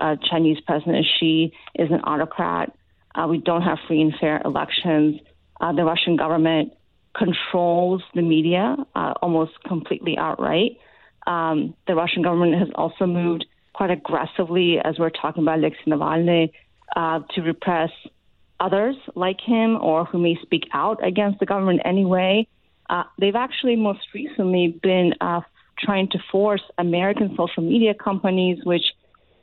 uh 0.00 0.16
Chinese 0.28 0.58
President 0.66 1.06
Xi, 1.18 1.52
is 1.76 1.90
an 1.90 2.00
autocrat. 2.02 2.74
Uh, 3.14 3.28
we 3.28 3.38
don't 3.38 3.62
have 3.62 3.78
free 3.86 4.00
and 4.00 4.12
fair 4.20 4.42
elections. 4.44 5.20
Uh, 5.60 5.72
the 5.72 5.84
Russian 5.84 6.16
government 6.16 6.72
controls 7.16 8.02
the 8.14 8.22
media 8.22 8.76
almost 9.22 9.52
completely 9.66 10.16
outright. 10.16 10.78
Um, 11.30 11.74
the 11.86 11.94
Russian 11.94 12.22
government 12.22 12.58
has 12.58 12.68
also 12.74 13.06
moved 13.06 13.44
quite 13.72 13.92
aggressively, 13.92 14.78
as 14.82 14.98
we're 14.98 15.10
talking 15.10 15.44
about 15.44 15.58
Alexei 15.60 15.86
Navalny, 15.86 16.50
uh, 16.96 17.20
to 17.34 17.42
repress 17.42 17.90
others 18.58 18.96
like 19.14 19.40
him 19.40 19.78
or 19.80 20.04
who 20.04 20.18
may 20.18 20.36
speak 20.42 20.64
out 20.72 20.98
against 21.06 21.38
the 21.38 21.46
government 21.46 21.82
anyway. 21.84 22.48
Uh, 22.90 23.04
they've 23.20 23.36
actually 23.36 23.76
most 23.76 24.00
recently 24.12 24.76
been 24.82 25.14
uh, 25.20 25.40
trying 25.78 26.08
to 26.08 26.18
force 26.32 26.62
American 26.78 27.36
social 27.36 27.62
media 27.62 27.94
companies, 27.94 28.58
which 28.64 28.86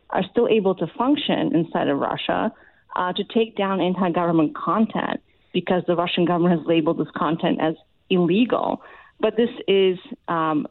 are 0.09 0.23
still 0.29 0.49
able 0.49 0.75
to 0.75 0.87
function 0.97 1.55
inside 1.55 1.87
of 1.87 1.97
Russia, 1.97 2.51
uh, 2.97 3.13
to 3.13 3.23
take 3.33 3.55
down 3.55 3.79
anti 3.79 4.11
government 4.11 4.53
content 4.57 5.21
because 5.53 5.83
the 5.87 5.95
Russian 5.95 6.25
government 6.25 6.59
has 6.59 6.67
labeled 6.67 6.97
this 6.99 7.07
content 7.15 7.59
as 7.61 7.75
illegal. 8.09 8.81
But 9.21 9.37
this 9.37 9.49
is 9.69 9.97
um, 10.27 10.67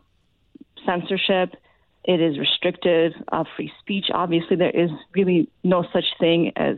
censorship. 0.87 1.55
It 2.05 2.20
is 2.20 2.38
restrictive 2.38 3.12
of 3.29 3.46
free 3.57 3.72
speech. 3.81 4.07
Obviously, 4.14 4.57
there 4.57 4.70
is 4.70 4.90
really 5.14 5.49
no 5.64 5.85
such 5.92 6.05
thing 6.20 6.53
as 6.57 6.77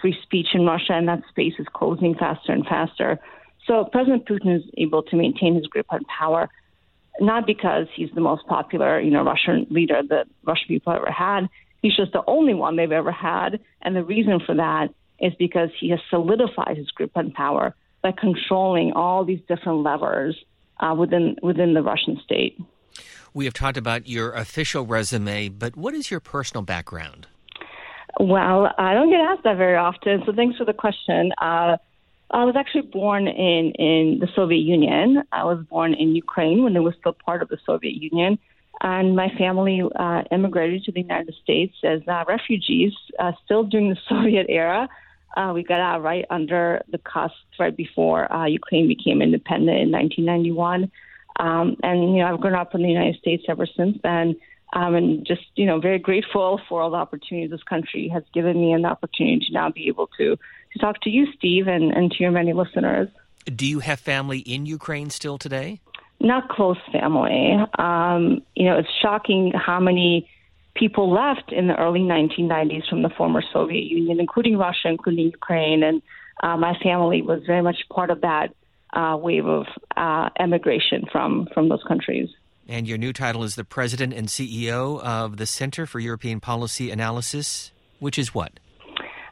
free 0.00 0.16
speech 0.22 0.48
in 0.52 0.66
Russia, 0.66 0.94
and 0.94 1.08
that 1.08 1.22
space 1.30 1.54
is 1.58 1.66
closing 1.72 2.14
faster 2.14 2.52
and 2.52 2.66
faster. 2.66 3.18
So 3.66 3.84
President 3.84 4.26
Putin 4.26 4.56
is 4.56 4.62
able 4.76 5.02
to 5.04 5.16
maintain 5.16 5.54
his 5.54 5.66
grip 5.66 5.86
on 5.90 6.04
power, 6.04 6.48
not 7.20 7.46
because 7.46 7.86
he's 7.94 8.10
the 8.14 8.20
most 8.20 8.46
popular, 8.46 9.00
you 9.00 9.10
know, 9.10 9.22
Russian 9.22 9.66
leader 9.70 10.02
that 10.10 10.26
Russian 10.44 10.68
people 10.68 10.92
ever 10.92 11.10
had. 11.10 11.48
He's 11.80 11.96
just 11.96 12.12
the 12.12 12.24
only 12.26 12.54
one 12.54 12.76
they've 12.76 12.90
ever 12.90 13.12
had, 13.12 13.60
and 13.82 13.94
the 13.94 14.02
reason 14.02 14.40
for 14.44 14.54
that 14.56 14.88
is 15.20 15.32
because 15.38 15.70
he 15.78 15.90
has 15.90 16.00
solidified 16.10 16.76
his 16.76 16.90
grip 16.90 17.12
on 17.14 17.30
power 17.30 17.74
by 18.02 18.12
controlling 18.12 18.92
all 18.92 19.24
these 19.24 19.40
different 19.48 19.82
levers 19.82 20.36
uh, 20.80 20.94
within 20.98 21.36
within 21.42 21.74
the 21.74 21.82
Russian 21.82 22.20
state. 22.24 22.58
We 23.32 23.44
have 23.46 23.54
talked 23.54 23.76
about 23.76 24.08
your 24.08 24.32
official 24.32 24.86
resume, 24.86 25.48
but 25.48 25.76
what 25.76 25.94
is 25.94 26.10
your 26.10 26.20
personal 26.20 26.62
background? 26.62 27.26
Well, 28.20 28.72
I 28.78 28.94
don't 28.94 29.10
get 29.10 29.20
asked 29.20 29.42
that 29.42 29.56
very 29.56 29.76
often, 29.76 30.22
so 30.24 30.32
thanks 30.32 30.56
for 30.56 30.64
the 30.64 30.72
question. 30.72 31.32
Uh, 31.38 31.76
I 32.30 32.44
was 32.44 32.54
actually 32.56 32.82
born 32.82 33.28
in, 33.28 33.72
in 33.72 34.18
the 34.20 34.28
Soviet 34.34 34.60
Union. 34.60 35.22
I 35.32 35.44
was 35.44 35.64
born 35.68 35.94
in 35.94 36.14
Ukraine 36.14 36.62
when 36.62 36.76
it 36.76 36.80
was 36.80 36.94
still 36.98 37.12
part 37.12 37.42
of 37.42 37.48
the 37.48 37.58
Soviet 37.66 37.94
Union. 37.94 38.38
And 38.80 39.14
my 39.14 39.28
family 39.38 39.82
uh, 39.96 40.22
immigrated 40.30 40.84
to 40.84 40.92
the 40.92 41.00
United 41.00 41.34
States 41.42 41.74
as 41.84 42.00
uh, 42.08 42.24
refugees, 42.26 42.92
uh, 43.18 43.32
still 43.44 43.64
during 43.64 43.90
the 43.90 43.98
Soviet 44.08 44.46
era. 44.48 44.88
Uh, 45.36 45.52
we 45.52 45.64
got 45.64 45.80
out 45.80 46.02
right 46.02 46.24
under 46.30 46.82
the 46.90 46.98
cusp, 46.98 47.34
right 47.58 47.76
before 47.76 48.32
uh, 48.32 48.46
Ukraine 48.46 48.86
became 48.86 49.20
independent 49.20 49.78
in 49.78 49.90
1991. 49.90 50.90
Um, 51.38 51.76
and, 51.82 52.14
you 52.14 52.22
know, 52.22 52.32
I've 52.32 52.40
grown 52.40 52.54
up 52.54 52.74
in 52.74 52.82
the 52.82 52.88
United 52.88 53.16
States 53.16 53.44
ever 53.48 53.66
since 53.66 53.98
then. 54.02 54.36
Um, 54.72 54.94
and 54.94 55.26
just, 55.26 55.42
you 55.54 55.66
know, 55.66 55.78
very 55.78 55.98
grateful 55.98 56.60
for 56.68 56.82
all 56.82 56.90
the 56.90 56.96
opportunities 56.96 57.50
this 57.50 57.62
country 57.62 58.08
has 58.08 58.24
given 58.32 58.60
me 58.60 58.72
and 58.72 58.84
the 58.84 58.88
opportunity 58.88 59.46
to 59.46 59.52
now 59.52 59.70
be 59.70 59.86
able 59.86 60.08
to, 60.18 60.36
to 60.72 60.78
talk 60.80 61.00
to 61.02 61.10
you, 61.10 61.26
Steve, 61.36 61.68
and, 61.68 61.92
and 61.92 62.10
to 62.10 62.22
your 62.22 62.32
many 62.32 62.52
listeners. 62.52 63.08
Do 63.44 63.66
you 63.66 63.80
have 63.80 64.00
family 64.00 64.40
in 64.40 64.66
Ukraine 64.66 65.10
still 65.10 65.38
today? 65.38 65.80
Not 66.18 66.48
close 66.48 66.78
family. 66.90 67.56
Um, 67.78 68.42
you 68.56 68.64
know, 68.64 68.78
it's 68.78 68.88
shocking 69.00 69.52
how 69.54 69.78
many 69.78 70.28
people 70.74 71.12
left 71.12 71.52
in 71.52 71.68
the 71.68 71.76
early 71.76 72.00
1990s 72.00 72.88
from 72.88 73.02
the 73.02 73.10
former 73.10 73.42
Soviet 73.52 73.84
Union, 73.84 74.18
including 74.18 74.56
Russia, 74.56 74.88
including 74.88 75.26
Ukraine. 75.26 75.82
And 75.82 76.02
uh, 76.42 76.56
my 76.56 76.76
family 76.82 77.22
was 77.22 77.42
very 77.46 77.62
much 77.62 77.76
part 77.92 78.10
of 78.10 78.22
that 78.22 78.54
uh, 78.94 79.16
wave 79.16 79.46
of 79.46 79.66
uh, 79.96 80.30
emigration 80.38 81.04
from, 81.10 81.48
from 81.52 81.68
those 81.68 81.82
countries. 81.86 82.28
And 82.68 82.88
your 82.88 82.96
new 82.96 83.12
title 83.12 83.44
is 83.44 83.56
the 83.56 83.64
President 83.64 84.14
and 84.14 84.28
CEO 84.28 85.00
of 85.00 85.36
the 85.36 85.46
Center 85.46 85.84
for 85.84 86.00
European 86.00 86.40
Policy 86.40 86.90
Analysis, 86.90 87.72
which 87.98 88.18
is 88.18 88.34
what? 88.34 88.58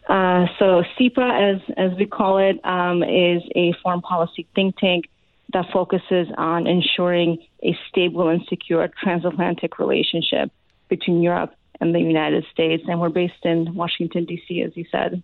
Uh, 0.09 0.47
so 0.59 0.83
CEPA, 0.99 1.55
as 1.55 1.61
as 1.77 1.97
we 1.97 2.07
call 2.07 2.39
it, 2.39 2.63
um, 2.65 3.03
is 3.03 3.43
a 3.55 3.73
foreign 3.83 4.03
policy 4.03 4.47
think 4.55 4.77
tank 4.77 5.09
that 5.53 5.67
focuses 5.73 6.27
on 6.37 6.67
ensuring 6.67 7.39
a 7.63 7.77
stable 7.89 8.29
and 8.29 8.43
secure 8.49 8.89
transatlantic 9.03 9.79
relationship 9.79 10.51
between 10.89 11.23
Europe 11.23 11.55
and 11.81 11.95
the 11.95 12.01
United 12.01 12.45
States. 12.53 12.83
And 12.89 13.01
we're 13.01 13.11
based 13.11 13.45
in 13.45 13.75
Washington 13.75 14.25
D.C., 14.25 14.63
as 14.63 14.77
you 14.77 14.85
said. 14.91 15.23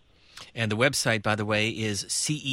And 0.55 0.71
the 0.71 0.77
website, 0.77 1.23
by 1.23 1.35
the 1.35 1.45
way, 1.45 1.69
is 1.71 2.05
cepa.org. 2.05 2.49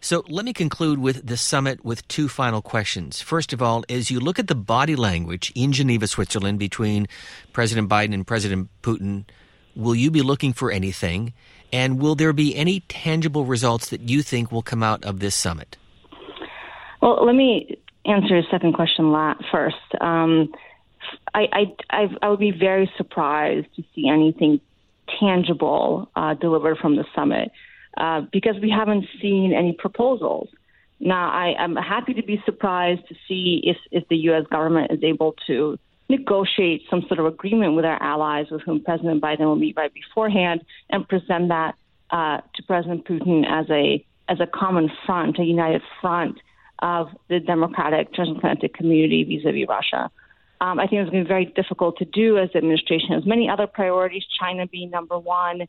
So 0.00 0.24
let 0.28 0.44
me 0.44 0.52
conclude 0.52 0.98
with 0.98 1.26
the 1.26 1.36
summit 1.36 1.84
with 1.84 2.06
two 2.08 2.28
final 2.28 2.62
questions. 2.62 3.20
First 3.20 3.52
of 3.52 3.62
all, 3.62 3.84
as 3.88 4.10
you 4.10 4.20
look 4.20 4.38
at 4.38 4.48
the 4.48 4.54
body 4.54 4.96
language 4.96 5.52
in 5.54 5.72
Geneva, 5.72 6.06
Switzerland, 6.06 6.58
between 6.58 7.06
President 7.52 7.88
Biden 7.88 8.14
and 8.14 8.26
President 8.26 8.68
Putin, 8.82 9.24
will 9.76 9.94
you 9.94 10.10
be 10.10 10.22
looking 10.22 10.52
for 10.52 10.70
anything? 10.70 11.32
And 11.72 12.00
will 12.00 12.14
there 12.14 12.32
be 12.32 12.54
any 12.54 12.80
tangible 12.80 13.44
results 13.44 13.90
that 13.90 14.08
you 14.08 14.22
think 14.22 14.52
will 14.52 14.62
come 14.62 14.82
out 14.82 15.04
of 15.04 15.20
this 15.20 15.34
summit? 15.34 15.76
Well, 17.00 17.24
let 17.24 17.34
me 17.34 17.78
answer 18.04 18.28
your 18.28 18.44
second 18.50 18.74
question 18.74 19.12
first. 19.50 19.76
Um, 20.00 20.52
I, 21.34 21.66
I, 21.90 22.08
I 22.22 22.28
would 22.28 22.38
be 22.38 22.50
very 22.50 22.90
surprised 22.96 23.66
to 23.76 23.84
see 23.94 24.08
anything 24.08 24.60
tangible 25.20 26.10
uh, 26.16 26.34
delivered 26.34 26.78
from 26.78 26.96
the 26.96 27.04
summit 27.14 27.50
uh, 27.96 28.22
because 28.32 28.56
we 28.60 28.70
haven't 28.70 29.06
seen 29.20 29.52
any 29.52 29.72
proposals. 29.72 30.48
Now, 31.00 31.30
I, 31.30 31.54
am 31.62 31.76
happy 31.76 32.14
to 32.14 32.22
be 32.22 32.42
surprised 32.44 33.06
to 33.08 33.14
see 33.28 33.60
if, 33.64 33.76
if 33.90 34.08
the 34.08 34.16
U.S. 34.28 34.44
government 34.50 34.90
is 34.90 35.02
able 35.02 35.34
to 35.46 35.78
negotiate 36.08 36.82
some 36.88 37.02
sort 37.08 37.18
of 37.18 37.26
agreement 37.26 37.74
with 37.74 37.84
our 37.84 38.00
allies 38.02 38.46
with 38.50 38.62
whom 38.62 38.82
President 38.82 39.22
Biden 39.22 39.40
will 39.40 39.56
meet 39.56 39.76
right 39.76 39.92
beforehand 39.92 40.64
and 40.90 41.08
present 41.08 41.48
that 41.48 41.74
uh, 42.10 42.40
to 42.54 42.62
President 42.64 43.06
Putin 43.06 43.44
as 43.48 43.66
a 43.70 44.04
as 44.26 44.40
a 44.40 44.46
common 44.46 44.90
front, 45.04 45.38
a 45.38 45.44
united 45.44 45.82
front 46.00 46.38
of 46.80 47.08
the 47.28 47.40
democratic 47.40 48.12
transatlantic 48.14 48.72
community 48.72 49.24
vis-a-vis 49.24 49.68
Russia. 49.68 50.10
Um, 50.60 50.78
I 50.78 50.86
think 50.86 51.02
it's 51.02 51.10
going 51.10 51.24
to 51.24 51.28
be 51.28 51.28
very 51.28 51.46
difficult 51.46 51.98
to 51.98 52.04
do 52.04 52.38
as 52.38 52.50
the 52.52 52.58
administration 52.58 53.10
has 53.10 53.26
many 53.26 53.48
other 53.48 53.66
priorities, 53.66 54.24
China 54.40 54.66
being 54.66 54.90
number 54.90 55.18
one, 55.18 55.66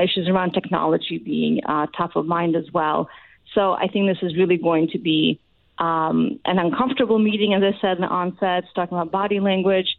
issues 0.00 0.28
around 0.28 0.52
technology 0.52 1.18
being 1.18 1.60
uh, 1.64 1.86
top 1.96 2.16
of 2.16 2.26
mind 2.26 2.56
as 2.56 2.64
well. 2.72 3.08
So 3.54 3.72
I 3.72 3.88
think 3.88 4.08
this 4.08 4.22
is 4.22 4.36
really 4.36 4.56
going 4.56 4.88
to 4.92 4.98
be 4.98 5.40
um, 5.78 6.38
an 6.44 6.58
uncomfortable 6.58 7.18
meeting, 7.18 7.54
as 7.54 7.62
I 7.62 7.80
said 7.80 7.96
in 7.96 8.02
the 8.02 8.08
onset, 8.08 8.64
talking 8.74 8.96
about 8.96 9.10
body 9.10 9.40
language. 9.40 9.96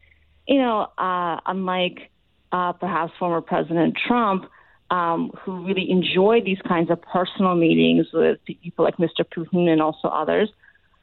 You 0.48 0.60
know, 0.60 0.88
uh, 0.98 1.40
unlike 1.46 2.12
uh, 2.52 2.74
perhaps 2.74 3.14
former 3.20 3.42
President 3.42 3.98
Trump, 4.08 4.46
um, 4.92 5.32
who 5.44 5.66
really 5.66 5.90
enjoyed 5.90 6.46
these 6.46 6.62
kinds 6.68 6.90
of 6.90 7.02
personal 7.02 7.56
meetings 7.56 8.08
with 8.12 8.40
people 8.46 8.86
like 8.86 8.98
Mr. 8.98 9.24
Putin 9.24 9.68
and 9.68 9.82
also 9.82 10.08
others. 10.08 10.50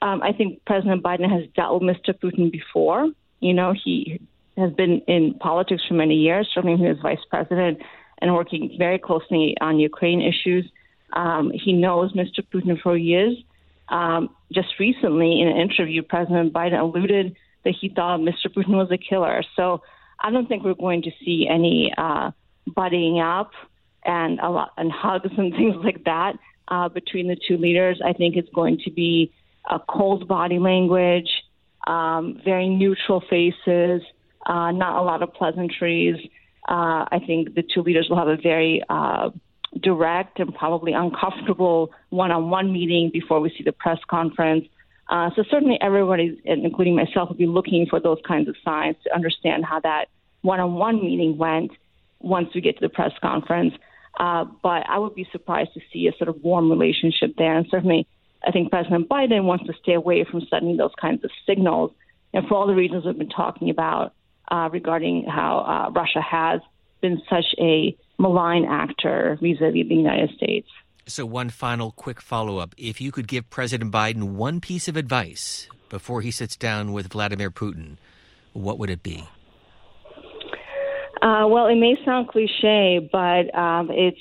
Um, 0.02 0.22
I 0.22 0.32
think 0.32 0.64
President 0.66 1.02
Biden 1.02 1.30
has 1.30 1.48
dealt 1.54 1.80
with 1.80 1.96
Mr. 1.96 2.12
Putin 2.12 2.50
before. 2.50 3.08
You 3.40 3.54
know, 3.54 3.72
he 3.72 4.20
has 4.56 4.72
been 4.72 5.00
in 5.06 5.34
politics 5.34 5.82
for 5.86 5.94
many 5.94 6.14
years, 6.14 6.48
serving 6.54 6.84
as 6.86 6.98
vice 7.02 7.24
president 7.28 7.78
and 8.18 8.34
working 8.34 8.74
very 8.78 8.98
closely 8.98 9.56
on 9.60 9.78
Ukraine 9.78 10.22
issues. 10.22 10.64
Um, 11.12 11.50
he 11.52 11.72
knows 11.72 12.12
Mr. 12.14 12.40
Putin 12.52 12.80
for 12.80 12.96
years. 12.96 13.36
Um, 13.88 14.30
just 14.52 14.68
recently, 14.80 15.40
in 15.40 15.48
an 15.48 15.56
interview, 15.56 16.02
President 16.02 16.52
Biden 16.52 16.80
alluded 16.80 17.36
that 17.64 17.74
he 17.78 17.88
thought 17.88 18.20
Mr. 18.20 18.46
Putin 18.46 18.76
was 18.76 18.90
a 18.90 18.98
killer. 18.98 19.42
So 19.54 19.82
I 20.20 20.30
don't 20.30 20.48
think 20.48 20.64
we're 20.64 20.74
going 20.74 21.02
to 21.02 21.10
see 21.24 21.46
any 21.48 21.92
uh, 21.96 22.30
buddying 22.68 23.22
up 23.22 23.50
and 24.04 24.40
a 24.40 24.48
lot 24.48 24.72
and 24.76 24.90
hugs 24.90 25.30
and 25.36 25.52
things 25.56 25.76
like 25.84 26.04
that 26.04 26.38
uh, 26.68 26.88
between 26.88 27.28
the 27.28 27.36
two 27.36 27.58
leaders. 27.58 28.00
I 28.04 28.12
think 28.12 28.36
it's 28.36 28.48
going 28.54 28.78
to 28.84 28.90
be 28.90 29.32
a 29.68 29.78
cold 29.78 30.26
body 30.26 30.58
language 30.58 31.28
um, 31.86 32.40
very 32.44 32.68
neutral 32.68 33.22
faces, 33.28 34.02
uh, 34.46 34.70
not 34.72 35.00
a 35.00 35.02
lot 35.02 35.22
of 35.22 35.32
pleasantries. 35.34 36.16
Uh, 36.68 37.06
I 37.10 37.20
think 37.26 37.54
the 37.54 37.62
two 37.62 37.82
leaders 37.82 38.08
will 38.08 38.16
have 38.16 38.28
a 38.28 38.36
very 38.36 38.82
uh, 38.88 39.30
direct 39.80 40.40
and 40.40 40.54
probably 40.54 40.92
uncomfortable 40.92 41.92
one 42.10 42.30
on 42.30 42.50
one 42.50 42.72
meeting 42.72 43.10
before 43.12 43.40
we 43.40 43.50
see 43.56 43.62
the 43.64 43.72
press 43.72 43.98
conference. 44.08 44.66
Uh, 45.08 45.30
so, 45.36 45.44
certainly, 45.48 45.78
everybody, 45.80 46.40
including 46.44 46.96
myself, 46.96 47.28
will 47.28 47.36
be 47.36 47.46
looking 47.46 47.86
for 47.88 48.00
those 48.00 48.18
kinds 48.26 48.48
of 48.48 48.56
signs 48.64 48.96
to 49.04 49.14
understand 49.14 49.64
how 49.64 49.78
that 49.80 50.06
one 50.42 50.58
on 50.58 50.74
one 50.74 51.00
meeting 51.00 51.38
went 51.38 51.70
once 52.20 52.48
we 52.54 52.60
get 52.60 52.76
to 52.76 52.80
the 52.80 52.88
press 52.88 53.12
conference. 53.22 53.74
Uh, 54.18 54.44
but 54.62 54.84
I 54.88 54.98
would 54.98 55.14
be 55.14 55.28
surprised 55.30 55.74
to 55.74 55.80
see 55.92 56.08
a 56.08 56.16
sort 56.16 56.28
of 56.28 56.42
warm 56.42 56.70
relationship 56.70 57.34
there. 57.36 57.56
And 57.56 57.66
certainly, 57.70 58.08
I 58.46 58.52
think 58.52 58.70
President 58.70 59.08
Biden 59.08 59.44
wants 59.44 59.66
to 59.66 59.72
stay 59.82 59.94
away 59.94 60.24
from 60.30 60.40
sending 60.48 60.76
those 60.76 60.92
kinds 61.00 61.24
of 61.24 61.30
signals, 61.46 61.90
and 62.32 62.46
for 62.46 62.54
all 62.54 62.66
the 62.66 62.74
reasons 62.74 63.04
we've 63.04 63.18
been 63.18 63.28
talking 63.28 63.70
about 63.70 64.14
uh, 64.50 64.68
regarding 64.72 65.24
how 65.24 65.58
uh, 65.58 65.90
Russia 65.90 66.20
has 66.20 66.60
been 67.00 67.20
such 67.28 67.46
a 67.58 67.96
malign 68.18 68.64
actor 68.64 69.36
vis-a-vis 69.42 69.88
the 69.88 69.94
United 69.94 70.30
States. 70.36 70.68
So, 71.06 71.26
one 71.26 71.50
final 71.50 71.90
quick 71.90 72.20
follow-up: 72.20 72.74
If 72.78 73.00
you 73.00 73.10
could 73.10 73.26
give 73.26 73.50
President 73.50 73.92
Biden 73.92 74.34
one 74.34 74.60
piece 74.60 74.86
of 74.86 74.96
advice 74.96 75.68
before 75.88 76.20
he 76.20 76.30
sits 76.30 76.56
down 76.56 76.92
with 76.92 77.08
Vladimir 77.08 77.50
Putin, 77.50 77.96
what 78.52 78.78
would 78.78 78.90
it 78.90 79.02
be? 79.02 79.28
Uh, 81.22 81.46
well, 81.48 81.66
it 81.66 81.76
may 81.76 81.96
sound 82.04 82.28
cliche, 82.28 83.08
but 83.10 83.52
um, 83.58 83.90
it's 83.90 84.20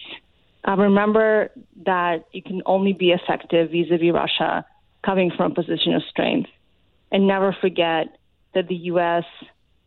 uh, 0.68 0.76
remember 0.76 1.52
that 1.86 2.26
you 2.32 2.42
can 2.42 2.62
only 2.66 2.94
be 2.94 3.12
effective 3.12 3.72
vis 3.72 3.88
a 3.92 3.98
vis 3.98 4.14
Russia 4.14 4.66
coming 5.06 5.32
from 5.36 5.52
a 5.52 5.56
position 5.56 5.94
of 5.94 6.02
strength. 6.10 6.50
And 7.12 7.28
never 7.28 7.56
forget 7.62 8.18
that 8.54 8.68
the 8.68 8.76
U.S. 8.76 9.26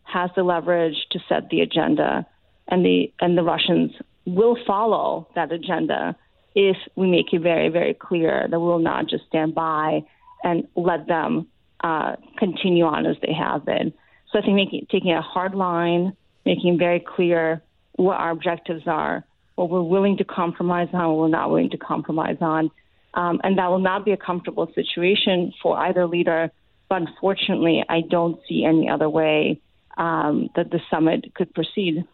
has 0.04 0.30
the 0.36 0.42
leverage 0.42 0.96
to 1.10 1.18
set 1.28 1.50
the 1.50 1.60
agenda, 1.60 2.26
and 2.68 2.84
the, 2.84 3.12
and 3.20 3.36
the 3.36 3.42
Russians 3.42 3.92
will 4.24 4.56
follow 4.66 5.28
that 5.34 5.50
agenda 5.52 6.16
if 6.54 6.76
we 6.96 7.10
make 7.10 7.32
it 7.32 7.40
very, 7.40 7.68
very 7.68 7.94
clear 7.94 8.46
that 8.48 8.58
we 8.58 8.66
will 8.66 8.78
not 8.78 9.08
just 9.08 9.26
stand 9.26 9.54
by 9.54 10.04
and 10.44 10.66
let 10.76 11.06
them 11.06 11.48
uh, 11.80 12.16
continue 12.38 12.84
on 12.84 13.06
as 13.06 13.16
they 13.22 13.32
have 13.32 13.64
been. 13.64 13.92
So 14.30 14.38
I 14.38 14.42
think 14.42 14.54
making, 14.54 14.86
taking 14.90 15.12
a 15.12 15.22
hard 15.22 15.54
line, 15.54 16.16
making 16.44 16.78
very 16.78 17.00
clear 17.00 17.62
what 17.92 18.16
our 18.16 18.30
objectives 18.30 18.84
are, 18.86 19.24
what 19.58 19.70
we're 19.70 19.82
willing 19.82 20.16
to 20.18 20.24
compromise 20.24 20.88
on, 20.92 21.08
what 21.08 21.18
we're 21.18 21.28
not 21.28 21.50
willing 21.50 21.70
to 21.70 21.78
compromise 21.78 22.38
on. 22.40 22.70
Um, 23.14 23.40
and 23.42 23.58
that 23.58 23.68
will 23.68 23.80
not 23.80 24.04
be 24.04 24.12
a 24.12 24.16
comfortable 24.16 24.70
situation 24.74 25.52
for 25.60 25.76
either 25.76 26.06
leader. 26.06 26.50
But 26.88 27.02
unfortunately, 27.02 27.84
I 27.88 28.02
don't 28.02 28.40
see 28.48 28.64
any 28.64 28.88
other 28.88 29.08
way 29.08 29.60
um, 29.96 30.48
that 30.54 30.70
the 30.70 30.80
summit 30.90 31.34
could 31.34 31.52
proceed. 31.52 32.04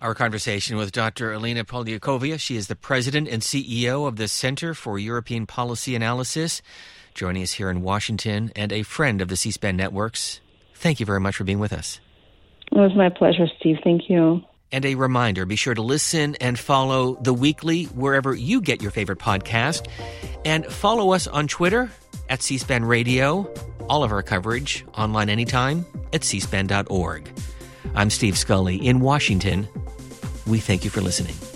Our 0.00 0.14
conversation 0.14 0.76
with 0.76 0.92
Dr. 0.92 1.32
Alina 1.32 1.64
Polyakova. 1.64 2.40
She 2.40 2.56
is 2.56 2.66
the 2.66 2.74
president 2.74 3.28
and 3.28 3.42
CEO 3.42 4.08
of 4.08 4.16
the 4.16 4.26
Center 4.26 4.74
for 4.74 4.98
European 4.98 5.46
Policy 5.46 5.94
Analysis, 5.94 6.62
joining 7.14 7.42
us 7.42 7.52
here 7.52 7.70
in 7.70 7.82
Washington 7.82 8.50
and 8.56 8.72
a 8.72 8.82
friend 8.82 9.20
of 9.20 9.28
the 9.28 9.36
C 9.36 9.50
SPAN 9.50 9.76
networks. 9.76 10.40
Thank 10.74 11.00
you 11.00 11.06
very 11.06 11.20
much 11.20 11.36
for 11.36 11.44
being 11.44 11.60
with 11.60 11.72
us. 11.72 12.00
It 12.72 12.78
was 12.78 12.94
my 12.96 13.08
pleasure, 13.08 13.46
Steve. 13.60 13.76
Thank 13.84 14.08
you. 14.08 14.42
And 14.74 14.84
a 14.84 14.96
reminder 14.96 15.46
be 15.46 15.54
sure 15.54 15.72
to 15.72 15.82
listen 15.82 16.34
and 16.40 16.58
follow 16.58 17.14
The 17.22 17.32
Weekly 17.32 17.84
wherever 17.84 18.34
you 18.34 18.60
get 18.60 18.82
your 18.82 18.90
favorite 18.90 19.20
podcast. 19.20 19.86
And 20.44 20.66
follow 20.66 21.12
us 21.12 21.28
on 21.28 21.46
Twitter 21.46 21.92
at 22.28 22.42
C 22.42 22.58
SPAN 22.58 22.84
Radio. 22.84 23.48
All 23.88 24.02
of 24.02 24.10
our 24.10 24.24
coverage 24.24 24.84
online 24.98 25.28
anytime 25.28 25.86
at 26.12 26.22
cspan.org. 26.22 27.30
I'm 27.94 28.10
Steve 28.10 28.36
Scully 28.36 28.74
in 28.84 28.98
Washington. 28.98 29.68
We 30.44 30.58
thank 30.58 30.82
you 30.82 30.90
for 30.90 31.02
listening. 31.02 31.53